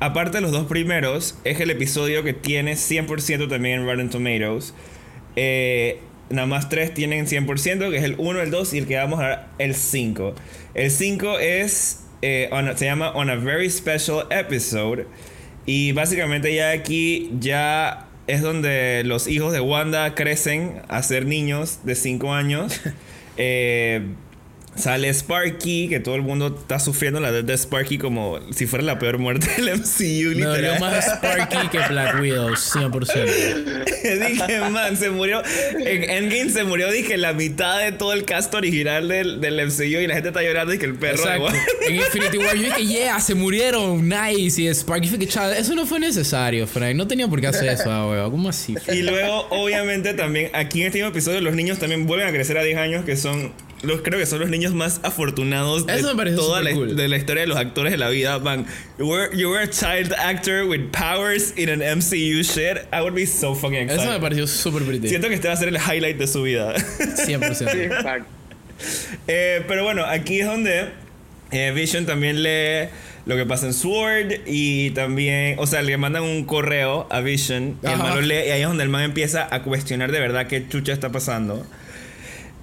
[0.00, 4.74] aparte de los dos primeros, es el episodio que tiene 100% también en Rotten Tomatoes.
[5.36, 8.96] Eh, nada más tres tienen 100%, que es el 1, el 2 y el que
[8.96, 10.34] vamos a ver, el 5.
[10.74, 15.06] El 5 es, eh, on a- se llama On a Very Special Episode.
[15.66, 21.80] Y básicamente ya aquí ya es donde los hijos de Wanda crecen a ser niños
[21.84, 22.80] de 5 años.
[23.42, 24.02] Eh,
[24.80, 28.98] sale Sparky, que todo el mundo está sufriendo la de Sparky como si fuera la
[28.98, 30.36] peor muerte del MCU.
[30.36, 34.28] Me dolió más Sparky que Black Widow, 100%.
[34.28, 35.42] dije, man, se murió.
[35.78, 40.00] En Endgame se murió, dije, la mitad de todo el cast original del, del MCU
[40.00, 41.24] y la gente está llorando y que el perro
[41.86, 44.60] En Infinity War yo dije, yeah, se murieron, nice.
[44.60, 46.94] Y Sparky fue que chaval, eso no fue necesario, Frank.
[46.94, 48.30] No tenía por qué hacer eso, ah, weón.
[48.30, 48.74] ¿Cómo así?
[48.92, 52.58] Y luego, obviamente, también aquí en este mismo episodio, los niños también vuelven a crecer
[52.58, 53.52] a 10 años, que son.
[53.82, 56.96] Los, creo que son los niños más afortunados de Eso me pareció toda la, supercool.
[56.96, 58.38] de la historia de los actores de la vida.
[58.38, 58.66] Man,
[58.98, 62.86] you were, you were a child actor with powers in an MCU shit.
[62.92, 64.02] I would be so fucking excited.
[64.02, 65.08] Eso me pareció súper pretty.
[65.08, 66.74] Siento que este va a ser el highlight de su vida.
[66.98, 67.54] 100%.
[67.54, 68.26] Sí, exacto.
[69.26, 70.88] Eh, pero bueno, aquí es donde
[71.50, 72.88] eh, Vision también lee
[73.26, 77.78] lo que pasa en Sword y también, o sea, le mandan un correo a Vision
[77.82, 80.20] y el man lo lee y ahí es donde el man empieza a cuestionar de
[80.20, 81.66] verdad qué chucha está pasando.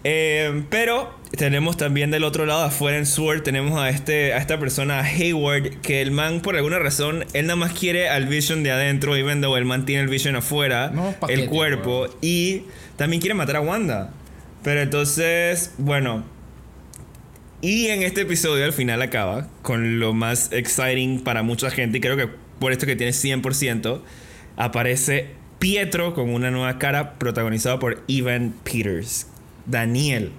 [0.04, 4.60] Eh, pero tenemos también del otro lado afuera en Sword tenemos a este a esta
[4.60, 8.64] persona a Hayward que el man por alguna razón él nada más quiere al Vision
[8.64, 12.64] de adentro even though el man tiene el Vision afuera No, paquete, el cuerpo y
[12.96, 14.14] también quiere matar a Wanda
[14.64, 16.24] pero entonces bueno
[17.62, 22.02] y en este episodio al final acaba con lo más exciting para mucha gente y
[22.02, 22.30] creo que
[22.60, 24.02] por esto que tiene 100%
[24.58, 29.28] aparece Pietro con una nueva cara protagonizado por Evan Peters.
[29.68, 30.32] Daniel.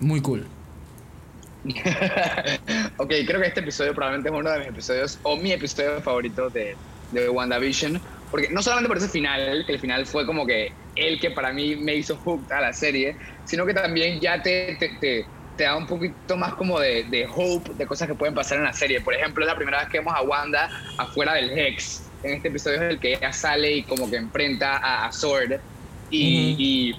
[0.00, 0.46] Muy cool.
[2.98, 6.48] ok, creo que este episodio probablemente es uno de mis episodios, o mi episodio favorito
[6.50, 6.76] de,
[7.12, 8.00] de WandaVision.
[8.30, 11.52] Porque no solamente por ese final, que el final fue como que el que para
[11.52, 15.24] mí me hizo hooked a la serie, sino que también ya te, te, te,
[15.56, 18.64] te da un poquito más como de, de hope de cosas que pueden pasar en
[18.64, 19.00] la serie.
[19.00, 20.68] Por ejemplo, es la primera vez que vemos a Wanda
[20.98, 22.02] afuera del Hex.
[22.22, 25.60] En este episodio es el que ella sale y como que enfrenta a, a Sword.
[26.10, 26.96] Y, y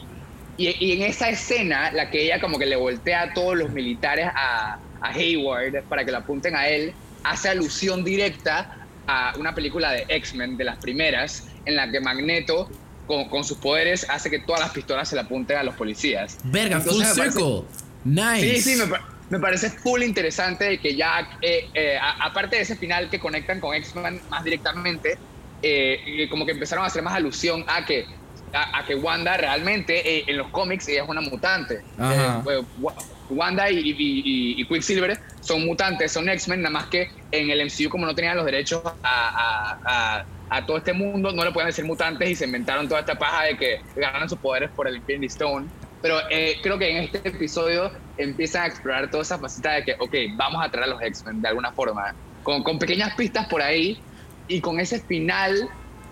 [0.58, 3.70] y, y en esa escena, la que ella como que le voltea a todos los
[3.72, 6.94] militares a, a Hayward para que lo apunten a él,
[7.24, 12.70] hace alusión directa a una película de X-Men, de las primeras, en la que Magneto,
[13.06, 16.38] con, con sus poderes, hace que todas las pistolas se le apunten a los policías.
[16.44, 17.62] Verga, full Entonces parece- circle.
[18.04, 18.62] Nice.
[18.62, 18.98] Sí, sí, me,
[19.30, 23.20] me parece full interesante de que ya, eh, eh, a- aparte de ese final que
[23.20, 25.18] conectan con X-Men más directamente,
[25.62, 28.06] eh, como que empezaron a hacer más alusión a que,
[28.54, 31.84] a, a que Wanda realmente eh, en los cómics ella es una mutante.
[32.08, 32.38] Eh,
[32.76, 32.96] Wa-
[33.30, 37.62] Wanda y, y- y- y Quicksilver son mutantes, son X-Men, nada más que en el
[37.62, 40.26] MCU como no tenían los derechos a,
[40.66, 43.58] todo este mundo, no le pueden decir mutantes y se inventaron toda esta paja de
[43.58, 45.70] que ganaran sus poderes por el Infinity Stone.
[46.00, 49.96] Pero eh, creo que en este episodio empiezan a explorar toda esa faceta de que,
[50.00, 52.02] ok, vamos a traer a los X-Men de alguna forma,
[52.42, 54.02] con, con pequeñas pistas por ahí,
[54.48, 55.68] y con ese final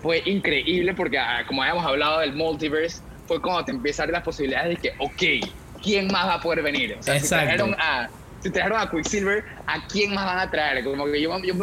[0.06, 4.68] fue increíble porque, ah, como habíamos hablado del multiverse, fue cuando te empiezan las posibilidades
[4.70, 5.50] de que, ok,
[5.82, 6.96] ¿quién más va a poder venir?
[6.98, 7.44] O sea, si Exacto.
[7.44, 8.08] trajeron, a,
[8.40, 10.84] si trajeron a Quicksilver, ¿a quién más van a traer?
[10.84, 11.54] Como que yo, yo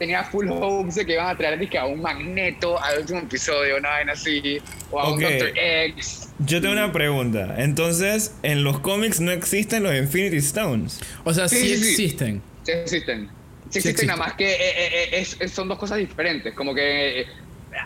[0.00, 3.76] tenía full hopes de que iban a traer dizque, a un Magneto al último episodio,
[3.76, 4.58] una vaina así,
[4.90, 5.14] o a Ok.
[5.18, 6.28] un Doctor X.
[6.40, 7.54] Yo tengo una pregunta.
[7.58, 10.98] Entonces, en los cómics no existen los Infinity Stones.
[11.22, 11.90] O sea, sí, Sí, sí, sí.
[11.90, 12.42] existen.
[12.64, 13.28] Sí existen.
[13.70, 14.06] Sí Sí existen, existen.
[14.08, 16.52] nada más que eh, eh, eh, es- es- son dos cosas diferentes.
[16.54, 17.26] Como que, eh,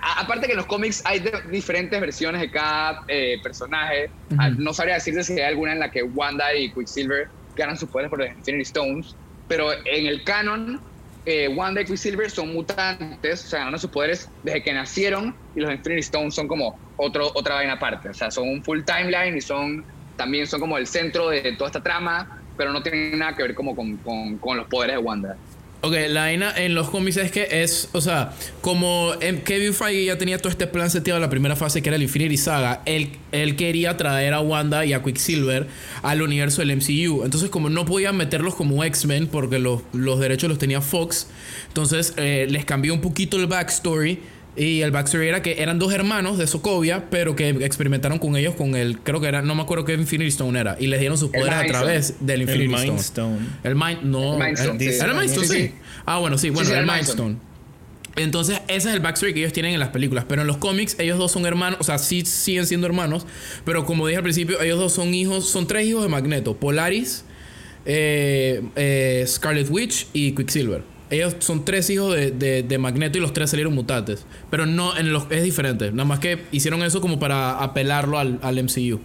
[0.03, 4.13] a- aparte que en los cómics hay de- diferentes versiones de cada eh, personaje.
[4.39, 7.89] Ah, No sabría decirte si hay alguna en la que Wanda y Quicksilver ganan sus
[7.91, 9.17] poderes por los Infinity Stones.
[9.47, 10.81] Pero en el canon,
[11.25, 15.37] eh, Wanda y Quicksilver son mutantes, o sea, ganan sus poderes desde que nacieron.
[15.55, 18.09] Y los Infinity Stones son como otro, otra vaina aparte.
[18.11, 19.85] O sea, son un full timeline y son
[20.17, 22.29] también son como el centro de toda esta trama.
[22.57, 25.39] Pero no tienen nada que ver como con, con- con los poderes de Wanda.
[25.83, 30.07] Ok, la vaina en los cómics es que es, o sea, como em, Kevin Feige
[30.07, 32.83] ya tenía todo este plan seteado en la primera fase que era el Infinity Saga,
[32.87, 35.67] él, él quería traer a Wanda y a Quicksilver
[36.03, 37.25] al universo del MCU.
[37.25, 41.29] Entonces, como no podían meterlos como X-Men porque los, los derechos los tenía Fox,
[41.69, 44.19] entonces eh, les cambió un poquito el backstory
[44.57, 48.55] Y el backstory era que eran dos hermanos de Sokovia, pero que experimentaron con ellos
[48.55, 51.19] con el, creo que era, no me acuerdo qué Infinity Stone era, y les dieron
[51.19, 53.01] sus poderes a través del El Infinity Stone.
[53.01, 53.39] Stone.
[53.65, 54.33] El Mind, no.
[54.35, 54.99] El Mind Stone, el- sí.
[54.99, 55.47] ¿Era el Mind Stone?
[55.49, 55.73] Sí.
[56.07, 57.37] Ah, bueno, sí, bueno, sí, el el Mind Mind Stone.
[58.17, 60.25] Entonces, ese es el backstory que ellos tienen en las películas.
[60.27, 61.79] Pero en los cómics, ellos dos son hermanos.
[61.83, 63.27] O sea, sí siguen siendo hermanos.
[63.67, 65.47] Pero como dije al principio, ellos dos son hijos.
[65.51, 67.25] Son tres hijos de Magneto: Polaris,
[67.85, 70.83] eh, eh, Scarlet Witch y Quicksilver.
[71.11, 74.27] Ellos son tres hijos de, de- de Magneto y los tres salieron mutantes.
[74.51, 75.91] Pero no, en los, es diferente.
[75.93, 79.01] Nada más que hicieron eso como para apelarlo al, al MCU.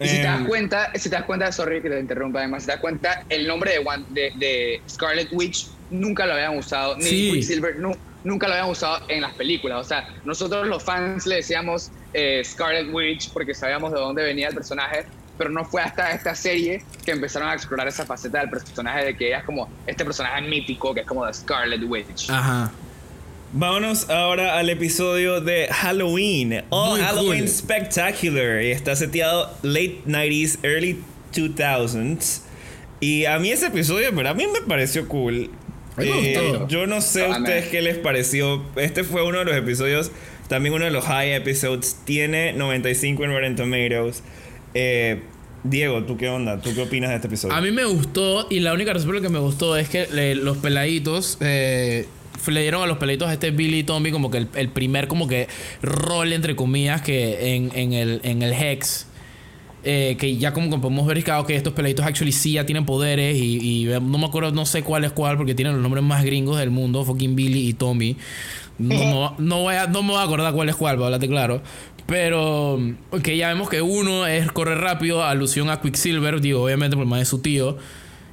[0.00, 2.62] Y si te das Em, cuenta, si te das cuenta, sorry que te interrumpa además,
[2.62, 6.56] si te das cuenta, el nombre de, Wan- de, de Scarlet Witch nunca lo habían
[6.56, 7.30] usado, ni Sí.
[7.32, 9.84] Quicksilver nu- nunca lo habían usado en las películas.
[9.84, 14.48] O sea, nosotros los fans le decíamos eh, Scarlet Witch porque sabíamos de dónde venía
[14.48, 15.04] el personaje,
[15.38, 19.16] pero no fue hasta esta serie que empezaron a explorar esa faceta del personaje de
[19.16, 22.28] que ella es como este personaje mítico que es como de Scarlet Witch.
[22.28, 22.70] Ajá.
[23.50, 26.64] Vámonos ahora al episodio de Halloween.
[26.68, 27.48] All Muy Halloween cool.
[27.48, 28.62] Spectacular.
[28.62, 32.42] Y está seteado late 90s, early 2000s.
[33.00, 35.50] Y a mí ese episodio, pero a mí me pareció cool.
[35.96, 36.68] Eh, gustó.
[36.68, 38.62] yo no sé a ustedes qué les pareció.
[38.76, 40.12] Este fue uno de los episodios,
[40.48, 41.96] también uno de los high episodes.
[42.04, 44.22] Tiene 95 en Rotten Tomatoes.
[44.80, 45.22] Eh,
[45.64, 46.60] Diego, ¿tú qué onda?
[46.62, 47.52] ¿Tú qué opinas de este episodio?
[47.54, 50.06] A mí me gustó y la única razón por la que me gustó es que
[50.06, 52.06] le- los peladitos eh,
[52.46, 55.08] le dieron a los peladitos a este Billy y Tommy como que el, el primer
[55.08, 55.48] como que
[55.82, 59.06] rol entre comillas que en, en el, en el Hex.
[59.82, 63.36] eh, que ya como que podemos ver que estos peladitos actually sí ya tienen poderes
[63.36, 66.24] y, y no me acuerdo, no sé cuál es cuál porque tienen los nombres más
[66.24, 68.16] gringos del mundo, fucking Billy y Tommy.
[68.78, 71.06] No, me va- no, voy a, no me voy a acordar cuál es cuál, para
[71.06, 71.62] hablarte claro.
[72.08, 72.80] Pero,
[73.10, 77.18] ok, ya vemos que uno es correr rápido, alusión a Quicksilver, digo, obviamente por más
[77.18, 77.76] de su tío.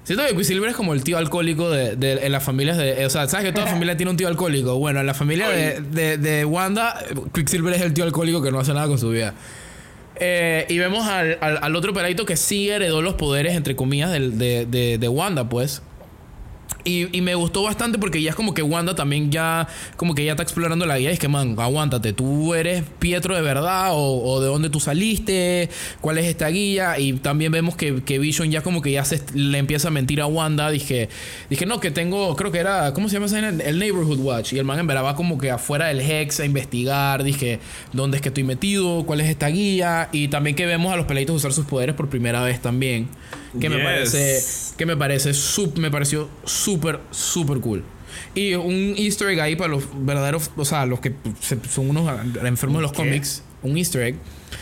[0.05, 3.05] Siento que Quicksilver es como el tío alcohólico de, de- en las familias de.
[3.05, 4.77] O sea, ¿sabes que toda familia tiene un tío alcohólico?
[4.77, 6.97] Bueno, en la familia de, de- de Wanda,
[7.33, 9.33] Quicksilver es el tío alcohólico que no hace nada con su vida.
[10.17, 14.09] Eh, y vemos al, al- al otro peladito que sí heredó los poderes, entre comillas,
[14.11, 15.81] de, de- de Wanda, pues.
[16.87, 19.67] Y, y me gustó bastante porque ya es como que Wanda también ya,
[19.97, 21.09] como que ya está explorando la guía.
[21.09, 24.79] Y es que, man, aguántate, tú eres Pietro de verdad o, o de dónde tú
[24.79, 25.67] saliste,
[25.99, 26.99] cuál es esta guía.
[26.99, 30.21] Y también vemos que, que Vision ya como que ya se le empieza a mentir
[30.21, 30.69] a Wanda.
[30.69, 31.09] Dije,
[31.49, 33.49] dije, no, que tengo, creo que era, ¿cómo se llama vaina?
[33.63, 34.53] El Neighborhood Watch.
[34.53, 37.23] Y el man en verdad va como que afuera del Hex a investigar.
[37.23, 37.59] Dije,
[37.93, 39.07] ¿dónde es que estoy metido?
[39.07, 40.09] ¿Cuál es esta guía?
[40.11, 43.07] Y también que vemos a los peladitos usar sus poderes por primera vez también.
[43.59, 44.41] Que me parece
[44.77, 46.74] que me parece sup- me pareció súper
[47.11, 47.83] súper cool.
[48.33, 51.13] Y un easter egg ahí para los verdaderos o sea los que
[51.69, 52.09] son unos
[52.43, 54.15] enfermos de los cómics un easter egg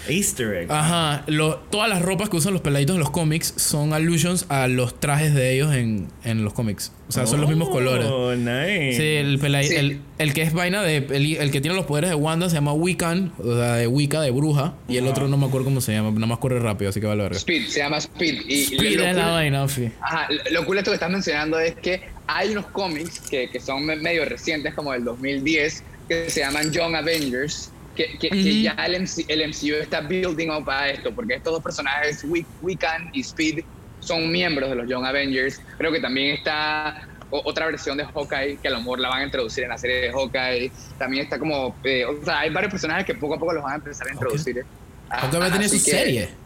[0.08, 0.72] Easter egg.
[0.72, 4.68] ajá lo- todas las ropas que usan los peladitos en los cómics son allusions a
[4.68, 8.36] los trajes de ellos en, en los cómics o sea son los mismos colores Oh,
[8.36, 8.94] nice.
[8.98, 9.76] Sí, el, pelai- Sí.
[9.76, 10.98] el, el que es vaina de.
[10.98, 14.22] El, el que tiene los poderes de Wanda se llama Wiccan, o sea, de Wicca,
[14.22, 14.74] de bruja.
[14.88, 17.08] Y el otro no me acuerdo cómo se llama, nada más corre rápido, así que
[17.08, 17.38] va a la verga.
[17.38, 18.42] Speed, se llama Speed.
[18.48, 19.90] Y, Speed lo es la vaina, fi.
[20.02, 23.60] Ajá, lo cool de esto que estás mencionando es que hay unos cómics que, que
[23.60, 28.62] son me- medio recientes, como del 2010, que se llaman Young Avengers, que, que, que
[28.62, 32.26] ya el, MC el MCU está building up a esto, porque estos dos personajes,
[32.62, 33.64] Wiccan y Speed,
[34.00, 35.62] son miembros de los Young Avengers.
[35.78, 39.24] Creo que también está otra versión de Hawkeye, que a lo mejor la van a
[39.26, 40.72] introducir en la serie de Hawkeye.
[40.98, 43.74] También está como, eh, o sea, hay varios personajes que poco a poco los van
[43.74, 44.66] a empezar a introducir.
[45.10, 46.43] Aunque va a tener su serie.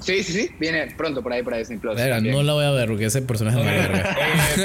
[0.00, 1.94] Sí, sí, sí, viene pronto por ahí, por ahí Disney Plus.
[1.96, 4.16] Verga, no la voy a ver porque ese personaje es una verga.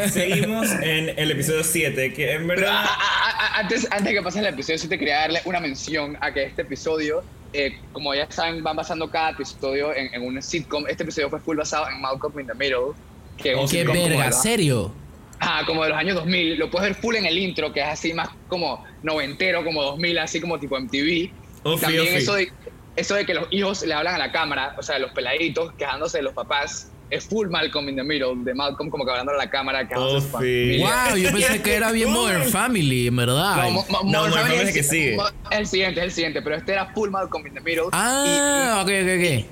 [0.05, 2.75] Eh, seguimos en el episodio 7, que en Pero verdad...
[2.77, 5.59] a- a- a- antes, antes de que pase el episodio, sí te quería darle una
[5.59, 7.23] mención a que este episodio,
[7.53, 10.87] eh, como ya saben, van basando cada episodio en, en un sitcom.
[10.87, 12.93] Este episodio fue full basado en Malcolm in the Middle.
[13.37, 14.31] Que es un ¡Qué como de verga!
[14.31, 14.93] ¿Serio?
[15.39, 16.57] Ajá, como de los años 2000.
[16.57, 20.17] Lo puedes ver full en el intro, que es así más como noventero, como 2000,
[20.19, 21.29] así como tipo MTV.
[21.63, 22.15] Ofi, También ofi.
[22.15, 22.49] eso de,
[22.95, 26.17] eso de que los hijos le hablan a la cámara, o sea, los peladitos quejándose
[26.19, 29.37] de los papás, es full Malcolm in the Middle, de Malcolm como que hablando a
[29.37, 30.31] la cámara, quejándose de su Ofi.
[30.33, 31.05] familia.
[31.09, 31.17] ¡Wow!
[31.17, 33.57] Yo pensé que era bien Modern Family, en verdad.
[33.57, 35.17] No, Mo- Mo- No, Modern Family es que sigue.
[35.51, 37.85] El siguiente, es el siguiente, pero este era full Malcolm in the Middle.
[37.91, 39.45] Ah, ok, ok, ok.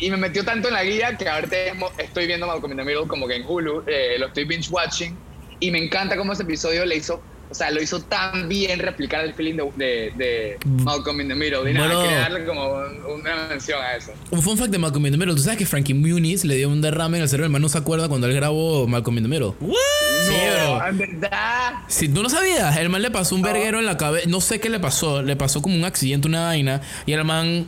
[0.00, 1.56] Y, y me metió tanto en la guía que ahorita
[1.98, 5.16] estoy viendo Malcolm in the Middle como que en Hulu, eh, lo estoy binge watching.
[5.60, 9.24] Y me encanta cómo ese episodio le hizo, o sea, lo hizo tan bien replicar
[9.24, 11.70] el feeling de, de, de Malcolm in the Middle.
[11.70, 12.02] Y nada, Bueno.
[12.02, 14.12] quería darle como un- una mención a eso.
[14.30, 15.34] Un fun fact de Malcolm in the Middle.
[15.34, 17.46] ¿Tú sabes que Frankie Muniz le dio un derrame en el cerebro?
[17.46, 19.52] El man no se acuerda cuando él grabó Malcolm in the Middle.
[19.60, 19.74] What?
[20.28, 20.78] Sí, bro.
[20.78, 21.72] No, en verdad.
[21.88, 24.28] Si tú no sabías, el man le pasó un verguero en la cabeza.
[24.28, 25.22] No sé qué le pasó.
[25.22, 26.82] Le pasó como un accidente, una vaina.
[27.06, 27.66] Y el man.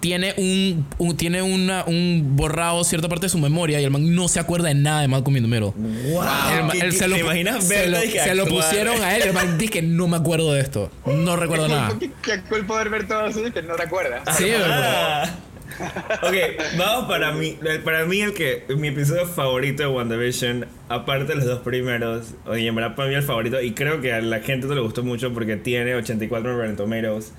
[0.00, 4.14] Tiene un, un- tiene una, un borrado cierta parte de su memoria y el man
[4.14, 5.72] no se acuerda de nada de Malcolm in the Middle.
[5.76, 6.22] Wow.
[6.56, 9.16] El ma- ¿Qué- él qué- se lo, ¿Te imaginas se lo- se lo pusieron a
[9.16, 10.90] él y el man dice que no me acuerdo de esto.
[11.06, 11.92] No recuerdo nada.
[11.98, 14.22] ¿Qué, qué cool poder ver todo eso y que no te acuerdas?
[14.36, 15.22] Sí, ¿verdad?
[15.24, 15.30] Ah.
[16.22, 16.34] ok,
[16.78, 17.56] vamos para mí.
[17.84, 22.66] Para mí, el que mi episodio favorito de WandaVision, aparte de los dos primeros, oye,
[22.66, 25.02] en verdad para mí el favorito, y creo que a la gente no le gustó
[25.02, 27.32] mucho porque tiene 84 Rotten Tomatoes,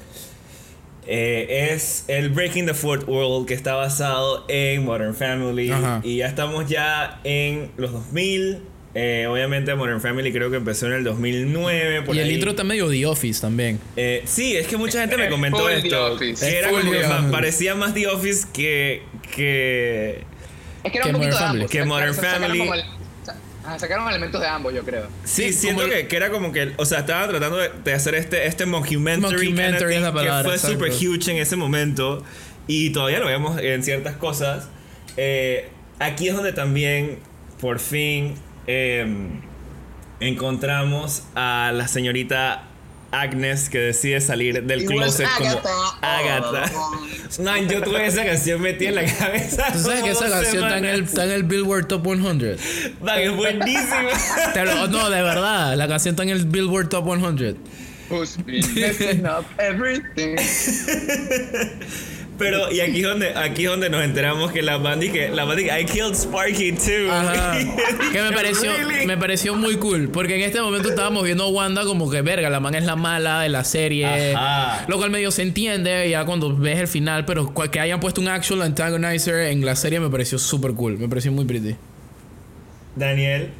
[1.13, 5.69] eh, es el Breaking the Fourth World, que está basado en Modern Family.
[5.69, 5.99] Ajá.
[6.03, 8.59] Y ya estamos ya en los 2000.
[8.93, 12.03] Eh, obviamente Modern Family creo que empezó en el 2009.
[12.03, 13.77] Por Y el intro está medio The Office también.
[13.97, 16.17] Eh, sí, es que mucha gente me comentó full esto.
[16.45, 17.31] Era full como Office.
[17.31, 19.03] parecía más The Office que.
[19.35, 20.23] que.
[20.83, 21.71] Es que era Que un poquito Modern de ambos.
[21.71, 22.63] Que Modern Family.
[23.65, 25.07] Ah, sacaron elementos de ambos, yo creo.
[25.23, 26.73] Sí, Sí, siento el- que, que era como que.
[26.77, 30.43] O sea, estaban tratando de, de hacer este, este mockumentary, Mockumentary es la palabra, que
[30.43, 30.85] fue exacto.
[30.85, 32.23] super huge en ese momento.
[32.67, 34.67] Y todavía lo vemos en ciertas cosas.
[35.17, 37.19] Eh, aquí es donde también,
[37.59, 38.35] por fin,
[38.67, 39.41] em,
[40.19, 42.67] encontramos a la señorita
[43.11, 45.97] Agnes que decide salir del closet como Agatha.
[46.01, 46.71] Agatha.
[47.43, 49.65] Man, yo tuve esa canción metida en la cabeza.
[49.73, 52.17] ¿Tú sabes que esa canción está en, el, está en el Billboard Top 100?
[53.01, 54.09] Man, es buenísima.
[54.53, 55.75] Te lo- no, de verdad.
[55.75, 57.57] La canción está en el Billboard Top 100.
[58.09, 60.35] Who's been messing up everything.
[62.41, 65.29] Pero, y aquí es donde, aquí es donde nos enteramos que la banda y que
[65.29, 67.11] la banda y que I killed Sparky too.
[67.11, 67.55] Ajá.
[68.11, 69.05] Que me pareció, Really?
[69.05, 70.09] me pareció muy cool.
[70.09, 72.95] Porque en este momento estábamos viendo a Wanda como que, verga, la man es la
[72.95, 74.33] mala de la serie.
[74.35, 74.85] Ajá.
[74.87, 77.25] Lo cual medio se entiende ya cuando ves el final.
[77.25, 80.97] Pero que hayan puesto un actual antagonizer en la serie me pareció súper cool.
[80.97, 81.75] Me pareció muy pretty.
[82.95, 83.51] Daniel.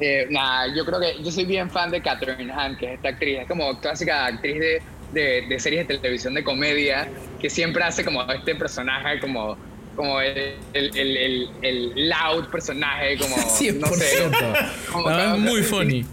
[0.00, 3.08] Eh, nada, yo creo que yo soy bien fan de Catherine Hahn, que es esta
[3.08, 4.82] actriz, es como clásica actriz de,
[5.12, 7.08] de, de series de televisión de comedia,
[7.40, 9.56] que siempre hace como este personaje, como,
[9.96, 13.72] como el, el, el, el, loud personaje, como, no sé.
[13.74, 14.70] 100%.
[14.92, 16.04] como- es muy funny.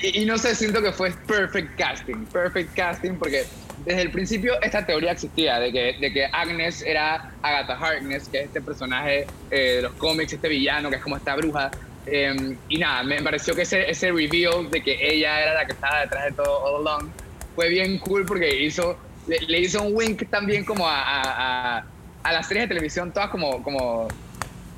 [0.00, 3.44] Y, y no sé, siento que fue perfect casting, perfect casting, porque
[3.84, 8.40] desde el principio esta teoría existía de que, de que Agnes era Agatha Harkness, que
[8.40, 11.70] es este personaje eh, de los cómics, este villano que es como esta bruja.
[12.06, 15.72] Eh, y nada, me pareció que ese, ese reveal de que ella era la que
[15.72, 17.10] estaba detrás de todo all along
[17.54, 18.96] fue bien cool porque hizo,
[19.28, 21.84] le, le hizo un wink también como a, a, a,
[22.24, 24.08] a las series de televisión, todas como, como,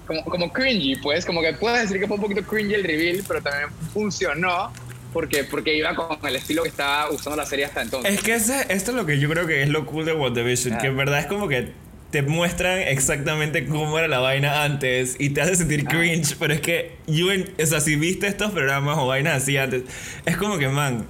[0.06, 3.22] como, como cringy, pues, como que puedes decir que fue un poquito cringy el reveal,
[3.26, 4.72] pero también funcionó
[5.12, 8.14] porque, porque iba con el estilo que estaba usando la serie hasta entonces.
[8.14, 10.74] Es que ese- esto es lo que yo creo que es lo cool de WandaVision,
[10.74, 10.78] Ah.
[10.78, 11.72] que en verdad es como que
[12.10, 15.90] te muestran exactamente cómo era la vaina antes y te hace sentir Ah.
[15.90, 19.56] cringe, pero es que, you en- o sea, si viste estos programas o vainas así
[19.56, 19.82] antes,
[20.26, 21.06] es como que, man,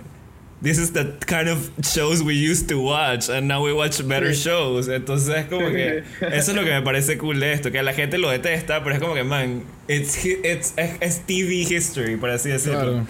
[0.62, 4.34] this is the kind of shows we used to watch and now we watch better
[4.34, 4.88] shows.
[4.88, 7.92] Entonces es como que, eso es lo que me parece cool de esto, que la
[7.92, 12.50] gente lo detesta, pero es como que, man, it's, it's, es TV history, por así
[12.50, 12.80] decirlo.
[12.80, 13.06] Claro.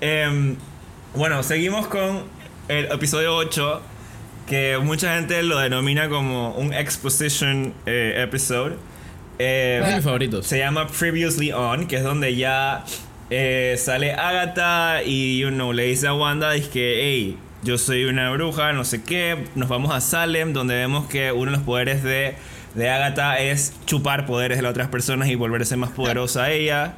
[0.00, 0.56] Em,
[1.14, 2.24] bueno, seguimos con
[2.68, 3.82] el episodio 8,
[4.46, 8.76] que mucha gente lo denomina como un exposition eh, episode.
[9.38, 10.46] Eh, Es de mis favoritos.
[10.46, 12.84] se llama Previously On, que es donde ya
[13.36, 18.30] eh, sale Agatha y you le dice a Wanda dice que, hey, yo soy una
[18.30, 22.02] bruja, no sé qué, nos vamos a Salem, donde vemos que uno de los poderes
[22.02, 22.36] de,
[22.74, 26.94] de Agatha es chupar poderes de las otras personas y volverse más poderosa a ella.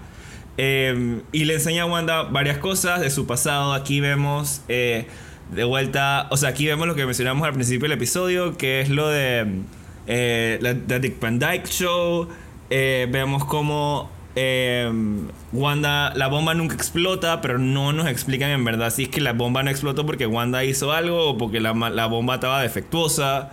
[0.58, 3.72] Eh, y le enseña a Wanda varias cosas de su pasado.
[3.72, 5.06] Aquí vemos eh,
[5.52, 8.90] de vuelta, o sea, aquí vemos lo que mencionamos al principio del episodio, que es
[8.90, 9.62] lo de
[10.06, 12.28] eh, la, la Dick Van Dyke Show.
[12.68, 14.90] Vemos cómo eh,
[15.52, 19.32] Wanda, la bomba nunca explota, pero no nos explican en verdad si es que la
[19.32, 23.50] bomba no explotó porque Wanda hizo algo o porque la, la bomba estaba defectuosa.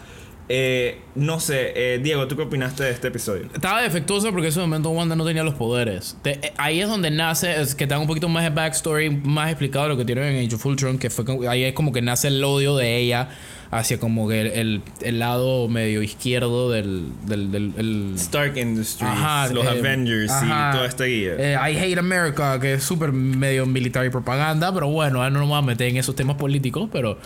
[0.49, 3.47] Eh, no sé, eh, Diego, ¿tú qué opinaste de este episodio?
[3.53, 6.17] Estaba defectuosa porque en ese momento Wanda no tenía los poderes.
[6.21, 9.49] Te- eh, ahí es donde nace, es que te un poquito más de backstory, más
[9.49, 12.27] explicado lo que tienen en Age of Ultron, que fue ahí es como que nace
[12.27, 13.29] el odio de ella
[13.75, 17.07] hacia como que el, el- el lado medio izquierdo del...
[17.25, 20.69] del, del- el- Stark Industries, Ajá, los eh, Avengers ajá.
[20.71, 21.33] y toda esta guía.
[21.37, 25.39] Eh, I Hate America, que es súper medio militar y propaganda, pero bueno, ahora no
[25.39, 27.17] nos vamos a meter en esos temas políticos, pero...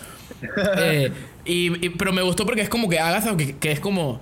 [0.79, 1.11] eh,
[1.45, 4.19] y, y- pero me gustó porque es como que Agatha, que, que es como...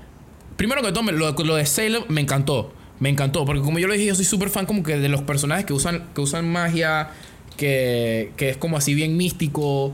[0.57, 2.73] Primero que todo, lo, lo de Salem me encantó.
[2.99, 5.21] Me encantó, porque como yo le dije, yo soy súper fan como que de los
[5.21, 7.09] personajes que usan, que usan magia,
[7.57, 9.93] que, que es como así bien místico.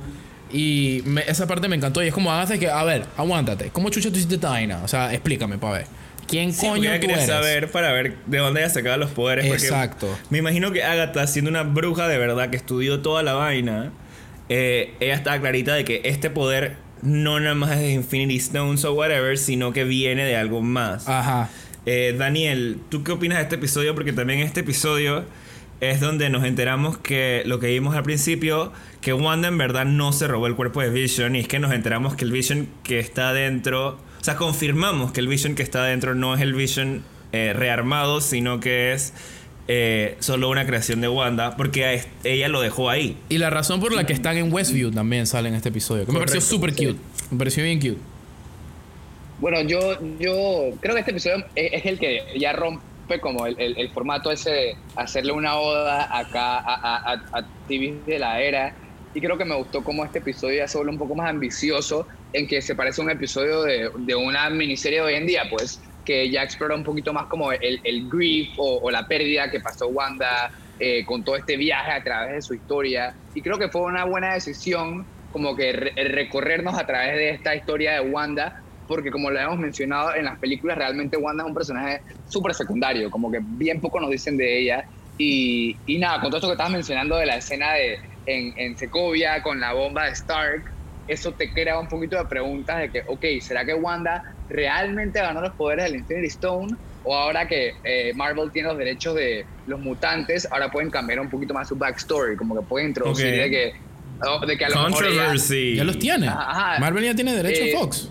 [0.54, 2.04] Y me- esa parte me encantó.
[2.04, 3.70] Y es como Agatha que, a ver, aguántate.
[3.70, 4.82] ¿Cómo chucha tú hiciste esta vaina?
[4.84, 5.88] O sea, explícame para ver.
[6.28, 7.26] ¿Quién Sí, coño tú eres?
[7.26, 9.46] saber para ver de dónde ella sacaba los poderes.
[9.46, 10.08] Exacto.
[10.30, 13.92] Me imagino que Agatha, siendo una bruja de verdad que estudió toda la vaina,
[14.48, 18.86] eh, ella estaba clarita de que este poder no nada más es de Infinity Stones
[18.86, 21.08] o whatever, sino que viene de algo más.
[21.10, 21.50] Ajá.
[21.86, 23.94] Eh, Daniel, ¿tú qué opinas de este episodio?
[23.96, 25.26] Porque también este episodio
[25.82, 28.72] es donde nos enteramos que lo que vimos al principio,
[29.02, 31.74] que Wanda en verdad no se robó el cuerpo de Vision y es que nos
[31.74, 35.84] enteramos que el Vision que está adentro, o sea, confirmamos que el Vision que está
[35.84, 39.14] adentro no es el Vision eh, rearmado, sino que es
[39.68, 43.18] eh, solo una creación de Wanda, porque ella lo dejó ahí.
[43.30, 46.12] Y la razón por la que están en Westview también sale en este episodio, que
[46.12, 46.98] me pareció súper cute,
[47.32, 47.98] me pareció bien cute.
[49.40, 52.84] Bueno, yo, yo creo que este episodio es, el que ya rompe
[53.20, 58.20] como el, el, formato ese de hacerle una oda acá a, a, a, TV de
[58.20, 58.74] la era.
[59.14, 62.08] Y creo que me gustó como este episodio ya se vuelve un poco más ambicioso
[62.34, 65.44] en que se parece a un episodio de, de una miniserie de hoy en día,
[65.50, 69.60] pues que ya explora un poquito más como el, el grief o, la pérdida que
[69.60, 73.14] pasó Wanda eh, con todo este viaje a través de su historia.
[73.36, 77.94] Y creo que fue una buena decisión como que recorrernos a través de esta historia
[77.94, 82.02] de Wanda porque como lo hemos mencionado en las películas, realmente Wanda es un personaje
[82.28, 84.84] súper secundario, como que bien poco nos dicen de ella.
[85.18, 88.78] Y, y, nada, con todo esto que estabas mencionando de la escena de, en, en
[88.78, 90.64] Secovia con la bomba de Stark,
[91.08, 95.40] eso te crea un poquito de preguntas de que, ok, ¿será que Wanda realmente ganó
[95.40, 96.76] los poderes del Infinity Stone?
[97.06, 101.30] O ahora que eh, Marvel tiene los derechos de los mutantes, ahora pueden cambiar un
[101.30, 103.74] poquito más su backstory, como que pueden introducir de que...
[104.46, 105.78] De que a lo Controversy.
[105.78, 106.28] Ya, los tiene.
[106.28, 108.10] Marvel ya tiene derechos eh, Fox.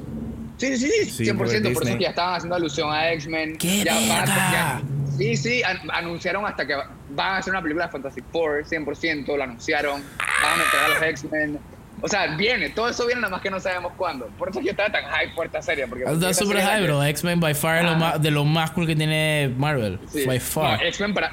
[0.61, 1.38] Sí, sí, sí, 100%.
[1.38, 1.46] Por
[1.86, 3.56] eso que ya estaban haciendo alusión a X-Men.
[3.56, 4.82] ¡Qué ya,
[5.16, 9.42] Sí, sí, anunciaron hasta que van a hacer una película de Fantastic Four, 100%, lo
[9.42, 10.02] anunciaron.
[10.42, 11.58] Van a meter a los X-Men.
[12.02, 14.26] O sea, viene, todo eso viene nada más que no sabemos cuándo.
[14.38, 15.86] Por eso yo estaba tan hype por esta serie.
[15.86, 17.02] Porque Está súper high, bro.
[17.04, 19.98] X-Men by far es lo más, de lo más cool que tiene Marvel.
[20.26, 20.82] By far.
[20.84, 21.32] X-Men para,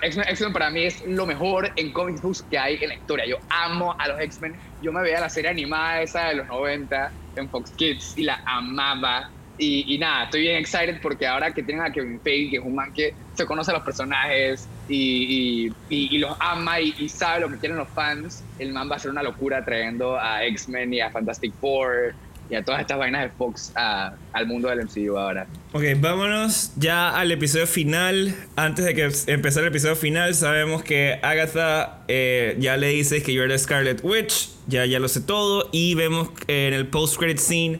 [0.53, 3.25] para mí es lo mejor en comic books que hay en la historia.
[3.25, 4.55] Yo amo a los X-Men.
[4.81, 8.39] Yo me veía la serie animada esa de los 90 en Fox Kids y la
[8.45, 9.27] amaba.
[9.59, 12.75] Y, nada, estoy bien excited porque ahora que tienen a Kevin Feige, que es un
[12.75, 17.57] man que se conoce a los personajes y, y los ama y, sabe lo que
[17.57, 21.09] quieren los fans, el man va a ser una locura trayendo a X-Men y a
[21.09, 22.15] Fantastic Four
[22.49, 25.47] y a todas estas vainas de Fox al mundo del MCU ahora.
[25.73, 28.33] Ok, vámonos ya al episodio final.
[28.55, 33.33] Antes de que empezar el episodio final, sabemos que Agatha eh, ya le dice que
[33.33, 37.79] you're the Scarlet Witch, ya, ya lo sé todo, y vemos en el post-credit scene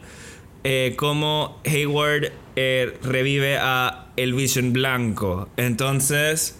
[0.63, 5.47] eh, cómo Hayward eh, revive a el Vision Blanco.
[5.55, 6.59] Entonces,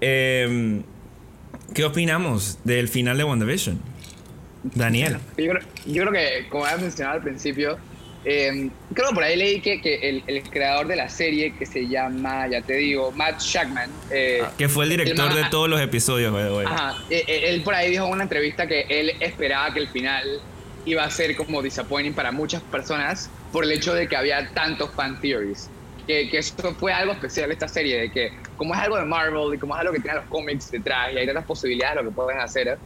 [0.00, 0.82] em,
[1.72, 3.80] ¿qué opinamos del final de WandaVision?
[4.62, 5.18] Daniel.
[5.36, 5.52] Yo
[6.02, 7.78] creo, que, como había mencionado al principio,
[8.24, 11.86] em, creo que por ahí leí que, que el, creador de la serie, que se
[11.86, 13.90] llama, ya te digo, Matt Shackman.
[14.10, 16.34] Eh, ah, que fue el director de todos los episodios,
[16.66, 20.40] Ajá, él por ahí dijo en una entrevista que él esperaba que el final
[20.86, 24.90] iba a ser como disappointing para muchas personas por el hecho de que había tantos
[24.92, 25.68] fan theories.
[26.06, 29.04] Que, que eso fue algo especial de esta serie, de que como es algo de
[29.04, 32.02] Marvel y como es algo que tiene los cómics detrás y hay tantas posibilidades de
[32.04, 32.78] lo que pueden hacer,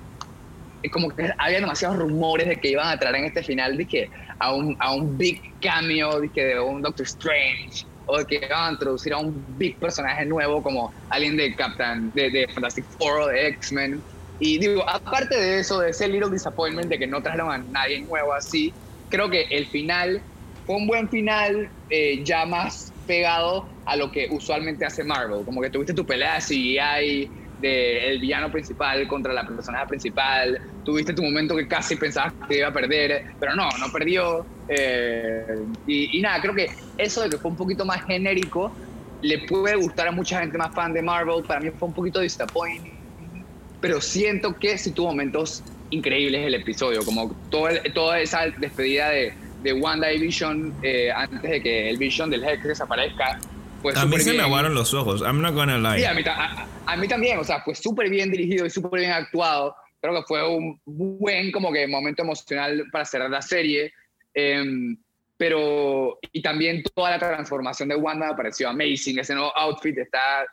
[0.89, 4.11] como que había demasiados rumores de que iban a traer en este final de que
[4.39, 8.37] a un, a un big cameo de, que de un Doctor Strange o de que
[8.37, 12.87] iban a introducir a un big personaje nuevo como alguien de Captain, de, de Fantastic
[12.99, 14.03] Four o de X-Men
[14.41, 18.01] y digo, aparte de eso, de ese little disappointment de que no trajeron a nadie
[18.01, 18.73] nuevo así,
[19.11, 20.23] creo que el final
[20.65, 25.45] fue un buen final eh, ya más pegado a lo que usualmente hace Marvel.
[25.45, 31.13] Como que tuviste tu pelea de CGI del villano principal contra la personaje principal, tuviste
[31.13, 34.45] tu momento que casi pensabas que iba a perder, pero no, no perdió.
[34.69, 35.45] Eh,
[35.87, 38.73] y, y nada, creo que eso de que fue un poquito más genérico
[39.23, 41.45] le puede gustar a mucha gente más fan de Marvel.
[41.45, 43.01] Para mí fue un poquito disappointing
[43.81, 49.33] pero siento que sí tuvo momentos increíbles el episodio, como toda esa despedida de,
[49.63, 53.41] de Wanda y Vision eh, antes de que el Vision del Hex desaparezca.
[53.83, 56.01] Pues a mí se me aguaron los ojos, I'm not gonna lie.
[56.01, 56.23] Sí, a mí,
[56.87, 59.75] a, mí también, o sea, fue súper bien dirigido y súper bien actuado.
[60.01, 63.93] Creo que fue un buen como que momento emocional para cerrar la serie.
[64.35, 64.97] Em,
[65.37, 69.19] pero, y también toda la transformación de Wanda me pareció amazing.
[69.19, 70.45] Ese nuevo outfit está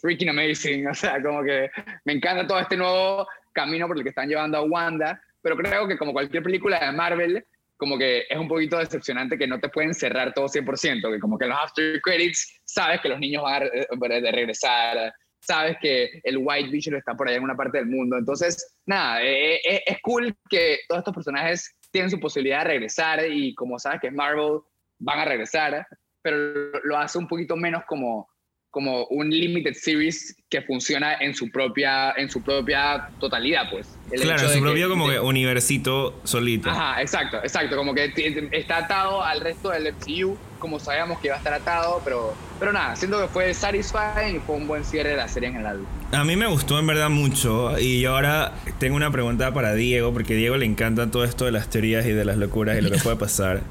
[0.00, 0.86] freaking amazing.
[0.90, 1.70] O sea, como que
[2.04, 5.20] me encanta todo este nuevo camino por el que están llevando a Wanda.
[5.42, 7.44] Pero creo que como cualquier película de Marvel,
[7.76, 11.38] como que es un poquito decepcionante que no te pueden cerrar todo 100%, que como
[11.38, 16.38] que los after credits sabes que los niños van a de regresar, sabes que el
[16.38, 18.16] White Vision está por allá en una parte del mundo.
[18.16, 23.24] Entonces, nada, eh, eh, es cool que todos estos personajes tienen su posibilidad de regresar
[23.30, 24.60] y como sabes que es Marvel,
[24.98, 25.86] van a regresar,
[26.22, 28.28] pero lo hace un poquito menos como
[28.76, 33.88] como un limited series que funciona en su propia, en su propia totalidad, pues.
[34.10, 36.68] El claro, en su propio que- como de- que universito solito.
[36.68, 37.74] Ajá, exacto, exacto.
[37.74, 38.12] Como que
[38.52, 42.70] está atado al resto del MCU, como sabíamos que iba a estar atado, pero, pero
[42.74, 45.78] nada, siento que fue satisfying y fue un buen cierre de la serie en general.
[46.12, 50.12] A mí me gustó en verdad mucho y yo ahora tengo una pregunta para Diego
[50.12, 52.82] porque a Diego le encanta todo esto de las teorías y de las locuras y
[52.82, 53.62] lo que puede pasar.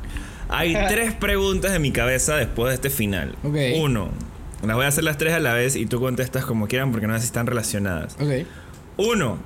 [0.49, 3.35] Hay tres preguntas en mi cabeza después de este final.
[3.43, 3.55] Ok.
[3.75, 4.09] Uno,
[4.66, 7.07] las voy a hacer las tres a la vez y tú contestas como quieran porque
[7.07, 8.16] no sé si están relacionadas.
[8.20, 8.45] Ok.
[8.97, 9.38] Uno,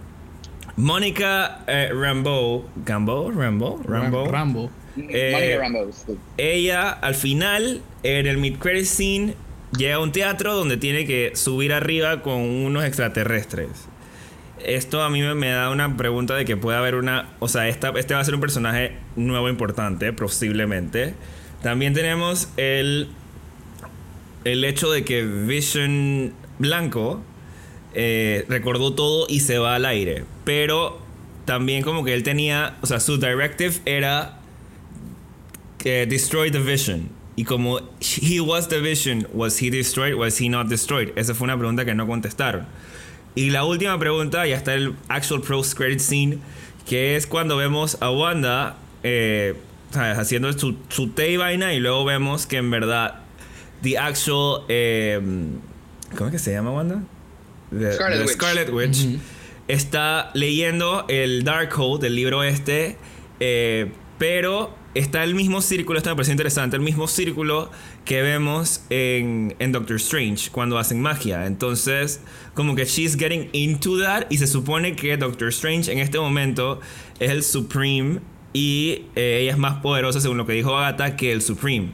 [0.76, 4.72] Mónica eh, Rambeau, Gambo, Rambo, Rambo, Ram- Rambo.
[4.98, 6.18] Eh, Monica Rambeau, sí.
[6.38, 9.34] ella al final en el mid credit scene
[9.78, 13.70] llega a un teatro donde tiene que subir arriba con unos extraterrestres.
[14.66, 17.68] Esto a mí me, me da una pregunta de que puede haber una, o sea,
[17.70, 21.14] esta, este va a ser un personaje nuevo importante, posiblemente.
[21.64, 23.10] También tenemos el
[24.44, 27.22] el hecho de que Vision Blanco
[27.94, 31.00] eh, recordó todo y se va al aire, pero
[31.46, 34.40] también como que él tenía, o sea, su directive era
[35.80, 37.10] que destroy the vision.
[37.36, 41.12] Y como he was the vision, was he destroyed, was he not destroyed?
[41.16, 42.68] Esa fue una pregunta que no contestaron.
[43.34, 46.40] Y la última pregunta, ya está el actual post credit scene,
[46.86, 49.56] que es cuando vemos a Wanda eh,
[49.94, 53.22] haciendo su, su té y vaina y luego vemos que en verdad
[53.82, 55.20] the actual eh,
[56.18, 57.02] ¿cómo es que se llama Wanda?
[57.72, 58.34] The- Scarlet the Witch.
[58.36, 59.20] Scarlet Witch
[59.68, 62.98] está leyendo el Darkhold del libro este,
[63.40, 67.70] eh, pero está el mismo círculo, esto me parece interesante, el mismo círculo
[68.04, 71.46] que vemos en, en Doctor Strange cuando hacen magia.
[71.46, 72.22] Entonces,
[72.56, 76.80] como que she's getting into that y se supone que Doctor Strange en este momento
[77.20, 78.20] es el Supreme
[78.52, 81.92] y eh, ella es más poderosa, según lo que dijo Agatha, que el Supreme.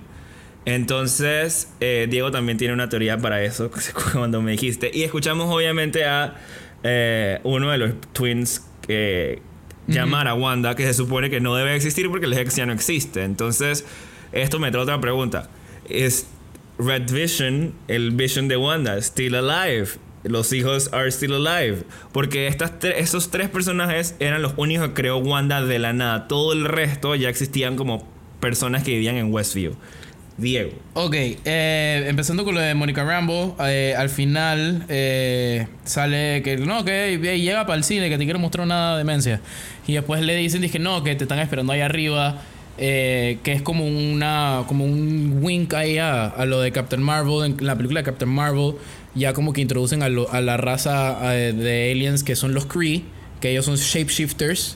[0.65, 3.71] Entonces, eh, Diego también tiene una teoría para eso,
[4.13, 4.91] cuando me dijiste.
[4.93, 6.35] Y escuchamos obviamente a
[6.83, 9.41] eh, uno de los twins que
[9.87, 12.73] llamar a Wanda, que se supone que no debe existir porque el ex ya no
[12.73, 13.23] existe.
[13.23, 13.85] Entonces,
[14.31, 15.49] esto me trae otra pregunta.
[15.87, 16.27] ¿Es
[16.79, 19.87] Red Vision, el Vision de Wanda, still alive?
[20.23, 21.83] Los hijos are still alive.
[22.11, 26.27] Porque estas tre- esos tres personajes eran los únicos que creó Wanda de la nada.
[26.27, 28.07] Todo el resto ya existían como
[28.39, 29.75] personas que vivían en Westview.
[30.37, 30.71] Diego.
[30.95, 36.83] Ok, eh, empezando con lo de Mónica Rambo, eh, al final eh, sale que no,
[36.83, 39.39] que llega para el cine, que te quiero mostrar una demencia.
[39.87, 42.41] Y después le dicen, dije, no, que te están esperando ahí arriba,
[42.77, 47.75] que es como una como un wink ahí a, lo de Captain Marvel, en la
[47.77, 48.73] película de Captain Marvel,
[49.13, 53.03] ya como que introducen a, lo- a la raza de aliens que son los Kree,
[53.39, 54.75] que ellos son shapeshifters.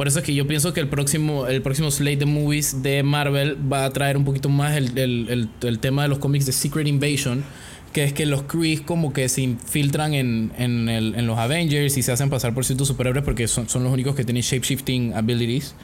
[0.00, 3.02] Por eso es que yo pienso que el próximo, el próximo slate de movies de
[3.02, 6.52] Marvel va a traer un poquito más el, el- el- tema de los cómics de
[6.52, 7.44] Secret Invasion.
[7.92, 12.12] Que es que los Kree como que se infiltran en, en, los Avengers y se
[12.12, 15.74] hacen pasar por ciertos superhéroes porque son, son los únicos que tienen shapeshifting abilities.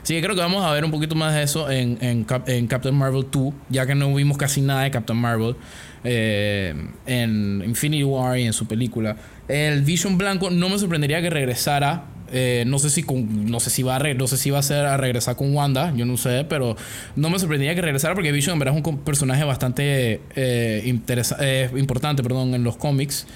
[0.00, 2.22] Así que creo que vamos a ver un poquito más de eso en, en
[2.68, 5.56] Captain Marvel 2, ya que no vimos casi nada de Captain Marvel
[6.04, 6.74] eh,
[7.06, 9.16] en Infinity War y en su película.
[9.48, 12.13] El Vision Blanco no me sorprendería que regresara.
[12.32, 14.86] Eh, no sé si no sé si va a no sé si va a ser
[14.86, 16.76] a regresar con Wanda, yo no sé, pero
[17.16, 21.00] no me sorprendería que regresara porque Vision es un personaje bastante eh,
[21.40, 23.26] eh, importante, perdón, en los cómics.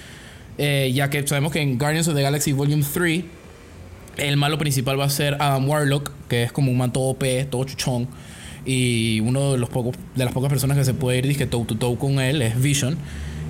[0.58, 3.22] Eh, ya que sabemos que en Guardians of the Galaxy Volume 3
[4.16, 7.24] el malo principal va a ser Adam Warlock, que es como un man todo OP,
[7.48, 8.08] todo chuchón.
[8.66, 11.64] Y uno de los pocos de las pocas personas que se puede ir disque toe
[11.64, 12.98] to toe con él es Vision.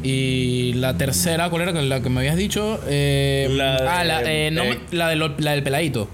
[0.03, 2.81] Y la tercera, ¿cuál era la que me habías dicho?
[2.89, 6.09] Eh, La de- ah, la, eh, no me- eh, la, de lo- la del peladito.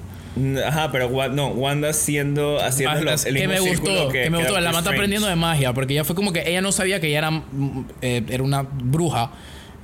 [0.66, 4.59] Ajá, pero no, Wanda siendo haciendo Ah, el que mismo me gustó, que, me gustó.
[4.61, 7.18] La mata aprendiendo de magia, porque ella fue como que ella no sabía que ella
[7.18, 9.30] era, mm, eh, era una bruja.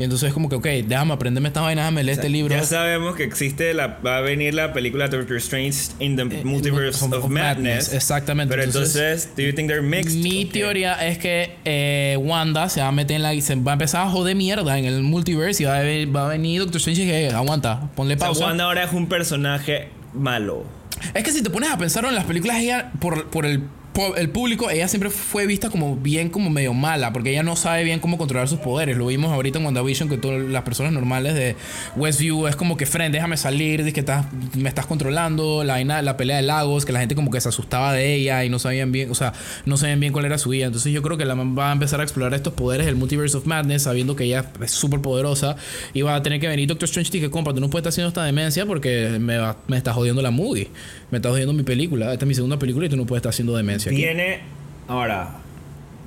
[0.01, 2.55] Y entonces, como que, ok, déjame aprenderme esta vaina, déjame leer este libro.
[2.55, 7.05] Ya sabemos que existe la va a venir la película Doctor Strange in the Multiverse
[7.05, 7.30] of- Madness.
[7.30, 8.51] Madness, exactamente.
[8.51, 10.16] Pero Entonces, entonces, do you think they're mixed?
[10.16, 13.38] Mi teoría es que eh, Wanda se va a meter en la.
[13.42, 16.24] Se va a empezar a joder mierda en el multiverse y va a, ve- va
[16.24, 18.46] a venir Doctor Strange y que aguanta, ponle O sea, pausa.
[18.46, 20.64] Wanda ahora es un personaje malo.
[21.12, 23.62] Es que si te pones a pensar en las películas, ella, por, por el,
[24.16, 27.84] el público, ella siempre fue vista como bien, como medio mala, porque ella no sabe
[27.84, 28.97] bien cómo controlar sus poderes.
[28.97, 31.57] Lo vimos ahorita en WandaVision, que todas las personas normales de
[31.97, 34.26] Westview es como que, friend, déjame salir, dice que estás,
[34.57, 37.93] me estás controlando, la, la pelea de lagos, que la gente como que se asustaba
[37.93, 39.32] de ella y no sabían bien, o sea,
[39.66, 40.66] no sabían bien cuál era su vida.
[40.66, 43.47] Entonces yo creo que la va a empezar a explorar estos poderes del Multiverse of
[43.47, 45.57] Madness, sabiendo que ella es súper poderosa,
[45.93, 47.91] y va a tener que venir Doctor Strange y que, compa, tú no puedes estar
[47.91, 50.68] haciendo esta demencia porque me, va- me está jodiendo la movie.
[51.11, 52.12] Me está jodiendo mi película.
[52.12, 53.90] Esta es mi segunda película y tú no puedes estar haciendo demencia.
[53.90, 54.00] aquí".
[54.00, 54.40] Viene
[54.88, 55.36] ahora.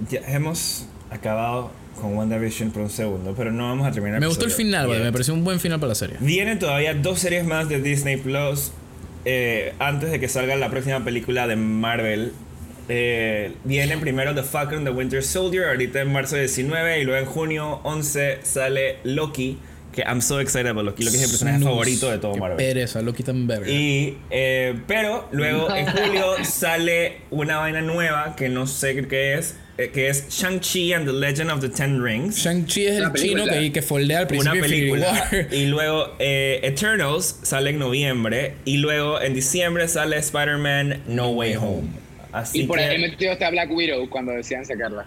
[0.09, 4.19] Ya hemos acabado con WandaVision por un segundo, pero no vamos a terminar.
[4.19, 5.03] Me gustó el final, yet.
[5.03, 6.17] Me pareció un buen final para la serie.
[6.19, 8.71] Vienen todavía dos series más de Disney Plus
[9.25, 12.33] eh, antes de que salga la próxima película de Marvel.
[12.89, 17.25] Eh, vienen primero The Falcon, The Winter Soldier, ahorita en marzo 19 y luego en
[17.25, 19.57] junio 11 sale Loki,
[19.93, 21.03] que I'm so excited about Loki.
[21.03, 21.71] Loki es el personaje Snooze.
[21.71, 22.57] favorito de todo Qué Marvel.
[22.57, 23.69] Pereza, Loki tan verga.
[23.69, 29.55] Y, eh, pero luego en julio sale una vaina nueva que no sé qué es,
[29.77, 32.37] eh, que es Shang-Chi and the Legend of the Ten Rings.
[32.37, 35.29] Shang-Chi es el chino que, que foldea al una principio de Infinity película.
[35.31, 35.53] War.
[35.53, 38.55] Y luego eh, Eternals sale en noviembre.
[38.65, 41.87] Y luego en diciembre sale Spider-Man No Way Home.
[42.31, 45.05] Así Y por que ahí metido está Black Widow cuando decían sacarla.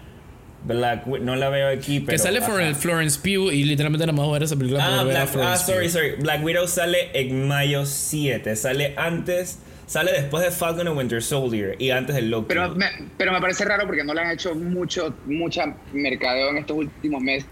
[0.67, 2.11] Black no la veo aquí, pero.
[2.11, 2.47] que sale ajá.
[2.47, 5.23] por el Florence Pugh y literalmente nada más ver esa película Ah, ver a Black,
[5.23, 5.91] ah, Florence sorry, Pugh.
[5.91, 6.11] sorry.
[6.19, 8.55] Black Widow sale en mayo 7.
[8.55, 9.59] Sale antes.
[9.87, 11.75] Sale después de Falcon and Winter Soldier.
[11.79, 12.47] Y antes de Loki.
[12.49, 12.87] Pero me,
[13.17, 17.21] pero me parece raro porque no le han hecho mucho, mucha mercadeo en estos últimos
[17.21, 17.47] meses.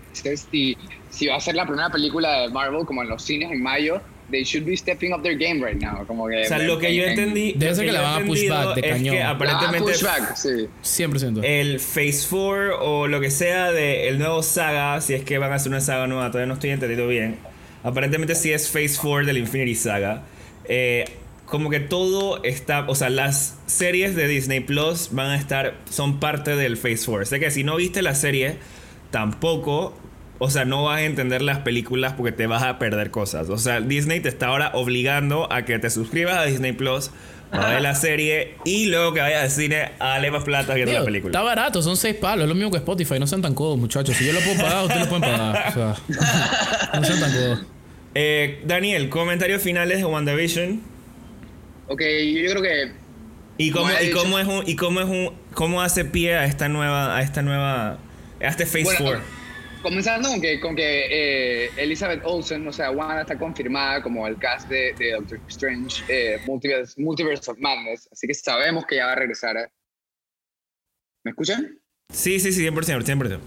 [0.51, 0.78] Y
[1.09, 4.01] si va a ser la primera película de Marvel como en los cines en mayo,
[4.32, 6.06] they should be stepping up their game right now.
[6.06, 7.54] Como que, o sea, lo que yo en- en- entendí.
[7.56, 9.16] Debe ser que la van a push back de es cañón.
[9.16, 9.92] que aparentemente.
[9.92, 10.68] pushback, sí.
[10.82, 11.42] 100%.
[11.44, 15.52] el Phase 4 o lo que sea del el nuevo saga, si es que van
[15.52, 17.38] a hacer una saga nueva, todavía no estoy entendido bien.
[17.84, 20.24] Aparentemente sí es Phase 4 del Infinity Saga.
[20.68, 21.06] Eh,
[21.46, 26.20] como que todo está, o sea, las series de Disney Plus van a estar, son
[26.20, 27.26] parte del Phase 4.
[27.28, 28.56] Sé que si no viste la serie,
[29.12, 29.96] tampoco,
[30.40, 33.50] o sea, no vas a entender las películas porque te vas a perder cosas.
[33.50, 37.12] O sea, Disney te está ahora obligando a que te suscribas a Disney Plus,
[37.52, 40.92] a ver la serie y luego que vayas al cine a darle más plata viendo
[40.92, 41.32] Digo, la película.
[41.32, 42.44] Está barato, son 6 palos.
[42.44, 43.20] Es lo mismo que Spotify.
[43.20, 44.16] No sean tan codos, muchachos.
[44.18, 45.70] Si yo lo puedo pagar, ustedes lo pueden pagar.
[45.70, 45.96] O sea,
[47.00, 47.66] no sean tan codos.
[48.14, 50.82] Eh, Daniel, comentarios finales de WandaVision.
[51.88, 53.06] Ok, yo creo que
[53.58, 57.16] ¿Y cómo, y es un, y cómo es un, cómo hace pie a esta nueva,
[57.16, 57.98] a esta nueva,
[58.42, 59.22] a este Phase Bueno, 4?
[59.86, 64.36] Comenzando con que, con que eh, Elizabeth Olsen, o sea, Wanda está confirmada como el
[64.40, 69.06] cast de, de Doctor Strange, eh, Multiverse, Multiverse of Madness, así que sabemos que ya
[69.06, 69.72] va a regresar.
[71.24, 71.80] ¿Me escuchan?
[72.12, 73.40] Sí, sí, sí, 100%, 100%.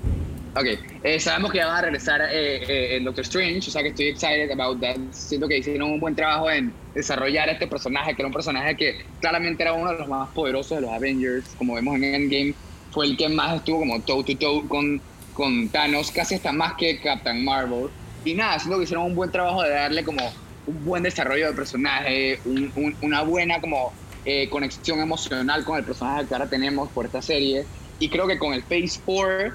[0.55, 0.67] Ok,
[1.03, 3.89] eh, sabemos que ya van a regresar eh, eh, en Doctor Strange, o sea que
[3.89, 4.97] estoy excited about that.
[5.11, 9.05] Siento que hicieron un buen trabajo en desarrollar este personaje, que era un personaje que
[9.21, 12.55] claramente era uno de los más poderosos de los Avengers, como vemos en Endgame,
[12.93, 15.01] fue el que más estuvo como toe to toe con,
[15.39, 17.87] con Thanos, casi hasta más que Captain Marvel.
[18.25, 20.21] Y nada, siento que hicieron un buen trabajo de darle como
[20.67, 23.93] un buen desarrollo de personaje, un- un- una buena como
[24.25, 27.65] eh, conexión emocional con el personaje que ahora tenemos por esta serie.
[28.01, 29.55] Y creo que con el Phase 4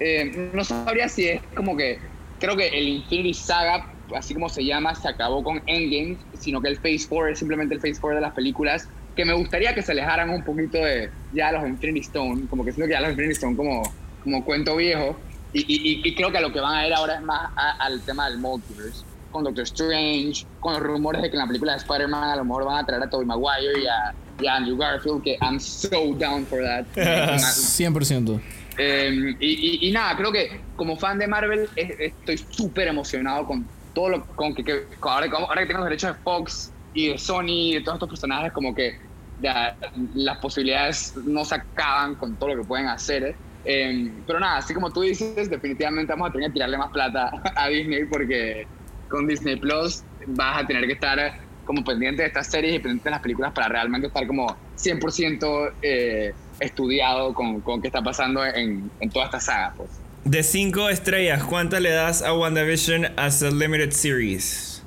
[0.00, 1.98] eh, no sabría si es como que
[2.38, 6.68] creo que el Infinity Saga, así como se llama, se acabó con Endgame, sino que
[6.68, 9.82] el Phase 4 es simplemente el Phase 4 de las películas, que me gustaría que
[9.82, 13.10] se alejaran un poquito de ya los Infinity Stone, como que siento que ya los
[13.10, 13.82] Infinity Stone como,
[14.22, 15.20] como cuento viejo,
[15.52, 18.02] y, y- y- creo que lo que van a ir ahora es más a- al
[18.04, 21.78] tema del multiverse, con Doctor Strange, con los rumores de que en la película de
[21.78, 24.76] Spider-Man a lo mejor van a traer a Tobey Maguire y a, y a Andrew
[24.76, 26.86] Garfield, que I'm so down for that.
[26.96, 28.40] 100%.
[28.78, 29.10] Eh,
[29.40, 34.08] y, y- nada, creo que como fan de Marvel es- estoy súper emocionado con todo
[34.08, 37.48] lo con que, que- ahora, ahora que tengo los derechos de Fox y de Sony
[37.48, 38.94] y de todos estos personajes, como que
[39.38, 39.76] ya,
[40.14, 43.36] las posibilidades no se acaban con todo lo que pueden hacer.
[43.64, 47.30] Eh, pero nada, así como tú dices, definitivamente vamos a tener que tirarle más plata
[47.56, 48.66] a Disney porque
[49.08, 53.04] con Disney Plus vas a tener que estar como pendiente de estas series y pendiente
[53.04, 58.44] de las películas para realmente estar como 100% eh, estudiado con, con qué está pasando
[58.44, 59.74] en, en toda esta saga.
[59.76, 59.90] Pues.
[60.24, 64.82] De 5 estrellas, ¿cuántas le das a WandaVision as a limited series?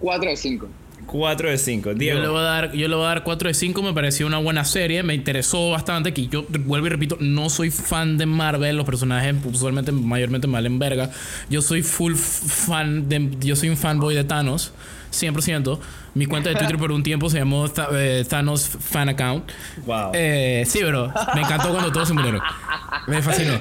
[0.00, 0.68] 4 de 5.
[1.06, 1.90] 4 de 5.
[1.90, 2.20] Yo Diego.
[2.20, 3.82] le, voy a dar, yo le voy a dar 4 de 5.
[3.82, 5.02] Me pareció una buena serie.
[5.02, 6.12] Me interesó bastante.
[6.12, 8.76] Que yo vuelvo y repito, no soy fan de Marvel.
[8.76, 11.10] Los personajes usualmente, mayormente me valen verga.
[11.48, 13.30] Yo soy full fan de.
[13.40, 14.72] Yo soy un fanboy de Thanos.
[15.12, 15.78] 100%.
[16.16, 19.50] Mi cuenta de Twitter por un tiempo se llamó eh, Thanos Fan Account.
[19.84, 20.12] Wow.
[20.14, 21.12] Eh, sí, bro.
[21.34, 22.40] Me encantó cuando todos se murieron.
[23.06, 23.60] Me fascinó.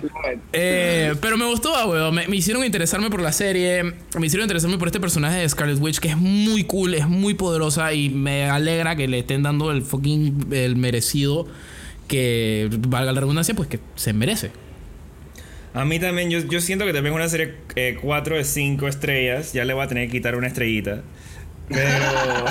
[0.54, 2.16] Eh, pero me gustó, weón.
[2.16, 3.84] Me, me hicieron interesarme por la serie.
[4.18, 7.34] Me hicieron interesarme por este personaje de Scarlet Witch que es muy cool, es muy
[7.34, 11.48] poderosa y me alegra que le estén dando el fucking el merecido
[12.08, 14.52] que valga la redundancia, pues que se merece.
[15.74, 17.56] A mí también, yo, yo siento que también es una serie
[18.02, 19.52] 4 de 5 estrellas.
[19.52, 21.04] Ya le voy a tener que quitar una estrellita.
[21.68, 22.46] Pero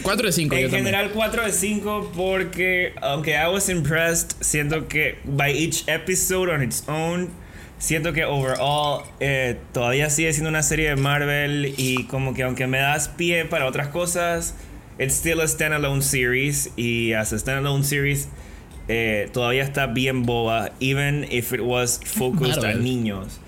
[0.02, 5.18] 4 de 5 en general 4 de 5 porque aunque I was impressed, siento que
[5.24, 7.30] by each episode on its own,
[7.78, 12.66] siento que overall eh, todavía sigue siendo una serie de Marvel y como que aunque
[12.66, 14.54] me das pie para otras cosas,
[14.98, 18.28] it's still a standalone series y as a standalone series
[18.88, 22.82] eh, todavía está bien boba, even if it was focused a Marvel.
[22.82, 23.38] niños.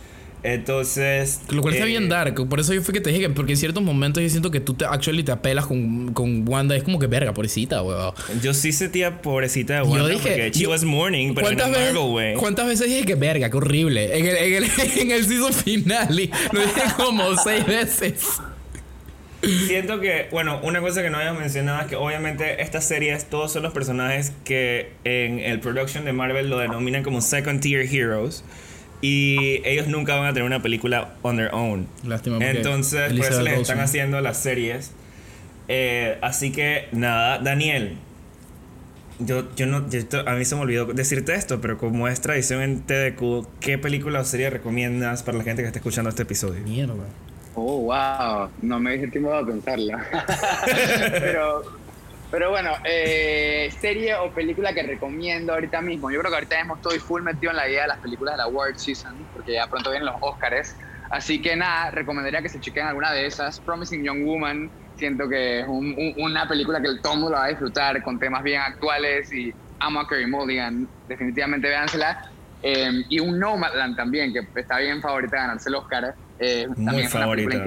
[0.45, 1.40] Entonces.
[1.51, 2.49] Lo cual está eh, bien dark.
[2.49, 4.61] Por eso yo fue que te dije que, porque en ciertos momentos yo siento que
[4.61, 6.74] tú te, actually te apelas con, con Wanda.
[6.76, 8.12] Es como que verga, pobrecita, weón.
[8.43, 10.20] Yo sí sentía pobrecita de Yo Wanda dije.
[10.22, 12.34] porque she yo- was mourning, pero ¿cuántas, veces, Marvel, güey.
[12.34, 13.51] ¿Cuántas veces dije que verga?
[13.51, 14.18] Qué horrible.
[14.18, 16.18] En el, en el, en el season final.
[16.18, 18.22] y Lo dije como seis veces.
[19.66, 23.53] Siento que, bueno, una cosa que no habíamos mencionado es que obviamente estas series, todos
[23.53, 28.45] son los personajes que en el production de Marvel lo denominan como second tier heroes.
[29.03, 31.88] Y ellos nunca van a tener una película on their own.
[32.07, 32.38] Lástima.
[32.38, 33.80] Entonces, por eso les están Olsen.
[33.80, 34.92] haciendo las series.
[35.68, 37.96] Eh, así que, nada, Daniel.
[39.18, 42.62] Yo, yo no, yo a mí se me olvidó decirte esto, pero como es tradición
[42.62, 46.62] en TDQ, ¿qué película o serie recomiendas para la gente que está escuchando este episodio?
[46.62, 46.94] Mierda.
[47.55, 48.48] Oh, wow.
[48.62, 50.07] No me dije tiempo de pensarla.
[51.11, 51.62] pero,
[52.33, 56.11] pero bueno, eh, serie o película que recomiendo ahorita mismo.
[56.11, 58.39] Yo creo que ahorita mismo estoy full metido en la idea de las películas de
[58.39, 60.74] la World Season, porque ya pronto vienen los Oscars.
[61.11, 63.61] Así que nada, recomendaría que se chequen alguna de esas.
[63.61, 67.45] Promising Young Woman, siento que es un- un- una película que el mundo la va
[67.45, 70.89] a disfrutar, con temas bien actuales y amo a Carey Mulligan.
[71.09, 72.30] Definitivamente véansela.
[72.62, 76.14] Eh, y un Nomadland también, que está bien favorita de ganarse el Oscar.
[76.39, 77.62] Eh, Muy favorita.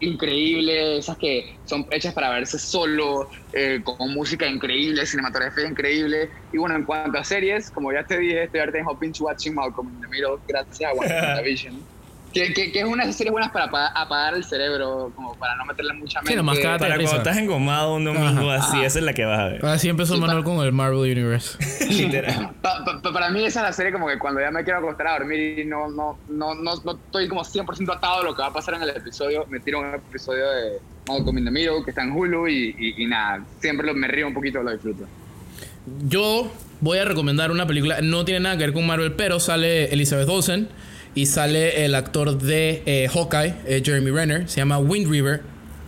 [0.00, 6.30] Incre- increíble, esas que son hechas para verse solo, eh, con música increíble, cinematografía increíble.
[6.52, 9.54] Y bueno, en cuanto a series, como ya te dije, estoy ahorita mismo binge watching
[9.54, 11.99] Malcolm in the Middle, gracias a WandaVision.
[12.32, 15.34] Que, que, que es una de esas series buenas para apa- apagar el cerebro, como
[15.34, 16.30] para no meterle mucha mente.
[16.32, 18.54] Sí, nomás cada- Para cuando estás engomado un domingo Ajá.
[18.66, 18.86] así, Ajá.
[18.86, 19.66] esa es la que vas a ver.
[19.66, 21.58] Así empezó Sí, Manuel con el Marvel Universe.
[21.90, 22.52] Literal.
[22.62, 24.78] Pa- pa- pa- para mí esa es la serie como que cuando ya me quiero
[24.78, 28.34] acostar a dormir y no, no, no, no, no estoy como 100% atado a lo
[28.36, 30.78] que va a pasar en el episodio, me tiro un episodio de
[31.08, 34.06] Malcolm in the Middle que está en Hulu y, y- y nada, siempre lo- me
[34.06, 35.04] río un poquito, lo disfruto.
[36.08, 36.50] Yo
[36.80, 40.28] voy a recomendar una película, no tiene nada que ver con Marvel, pero sale Elizabeth
[40.28, 40.68] Olsen
[41.14, 45.40] y sale el actor de eh, Hawkeye, eh, Jeremy Renner, se llama Wind River.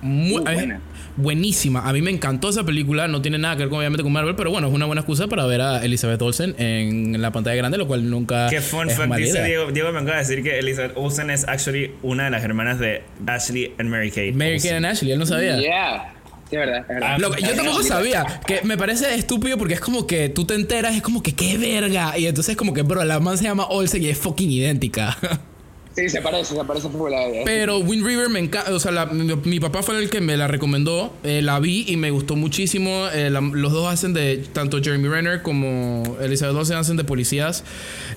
[0.02, 0.80] Muy, Uh, buena.
[1.16, 4.10] buenísima, a mí me encantó esa película, no tiene nada que ver con, obviamente con
[4.12, 7.54] Marvel, pero bueno, es una buena excusa para ver a Elizabeth Olsen en la pantalla
[7.54, 9.44] grande, lo cual nunca Qué fun es fact dice.
[9.44, 9.70] Diego.
[9.70, 13.02] Diego me acaba de decir que Elizabeth Olsen es actually una de las hermanas de
[13.26, 14.32] Ashley and Mary Kate.
[14.32, 14.56] Mary.
[14.56, 15.56] Kate and Ashley, él no sabía.
[15.60, 16.14] Yeah,
[16.52, 17.12] sí, es verdad, es verdad.
[17.14, 20.54] Ah, Lo yo tampoco sabía, que me parece estúpido porque es como que tú te
[20.54, 22.18] enteras, es como que qué verga.
[22.18, 25.16] Y entonces como que, bro, la man se llama Olsen y es fucking idéntica.
[25.94, 29.60] Sí, se parece, se parece la Pero Wind River me encanta, o sea, la- mi,
[29.60, 33.08] papá fue el que me la recomendó, eh, la vi y me gustó muchísimo.
[33.12, 37.64] Eh, los dos hacen de, tanto Jeremy Renner como Elizabeth Olsen hacen de policías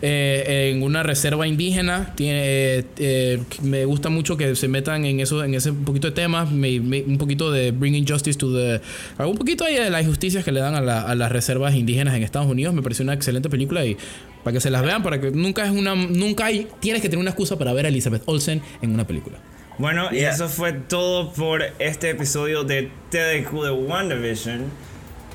[0.01, 2.13] eh, en una reserva indígena.
[2.15, 6.49] Tiene, eh, me gusta mucho que se metan en eso, en ese poquito de temas,
[6.51, 8.79] un poquito de bringing justice to the,
[9.23, 12.15] un poquito ahí de las injusticias que le dan a, la- a las reservas indígenas
[12.15, 12.73] en Estados Unidos.
[12.73, 13.97] Me pareció una excelente película y
[14.45, 17.19] para que se las vean, para que nunca es una, nunca hay, tienes que tener
[17.19, 19.39] una excusa para ver a Elizabeth Olsen en una película.
[19.79, 24.65] Bueno, y eso fue todo por este episodio de TDQ de WandaVision.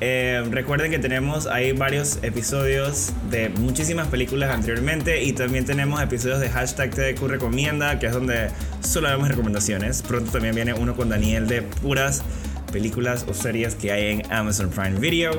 [0.00, 6.38] Eh, recuerden que tenemos ahí varios episodios de muchísimas películas anteriormente y también tenemos episodios
[6.38, 8.50] de hashtag TDQ Recomienda, que es donde
[8.80, 10.02] solo vemos recomendaciones.
[10.02, 12.22] Pronto también viene uno con Daniel de puras
[12.70, 15.32] películas o series que hay en Amazon Prime Video.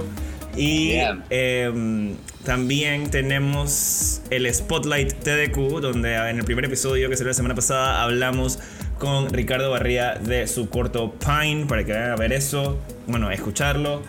[0.56, 1.24] Y Yeah.
[1.30, 7.56] eh, también tenemos el Spotlight TDQ, donde en el primer episodio que salió la semana
[7.56, 8.60] pasada hablamos
[8.99, 13.34] con Ricardo Barría de su corto Pine, para que vayan a ver eso, bueno, a
[13.34, 14.02] escucharlo.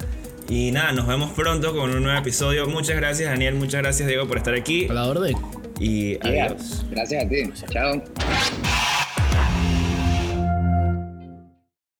[0.48, 2.66] Y nada, nos vemos pronto con un nuevo episodio.
[2.66, 4.86] Muchas gracias Daniel, muchas gracias Diego por estar aquí.
[4.88, 5.34] A la orden.
[5.78, 5.88] Yeah.
[5.88, 6.84] Y adiós.
[6.90, 7.44] Gracias a ti.
[7.70, 8.02] Chao.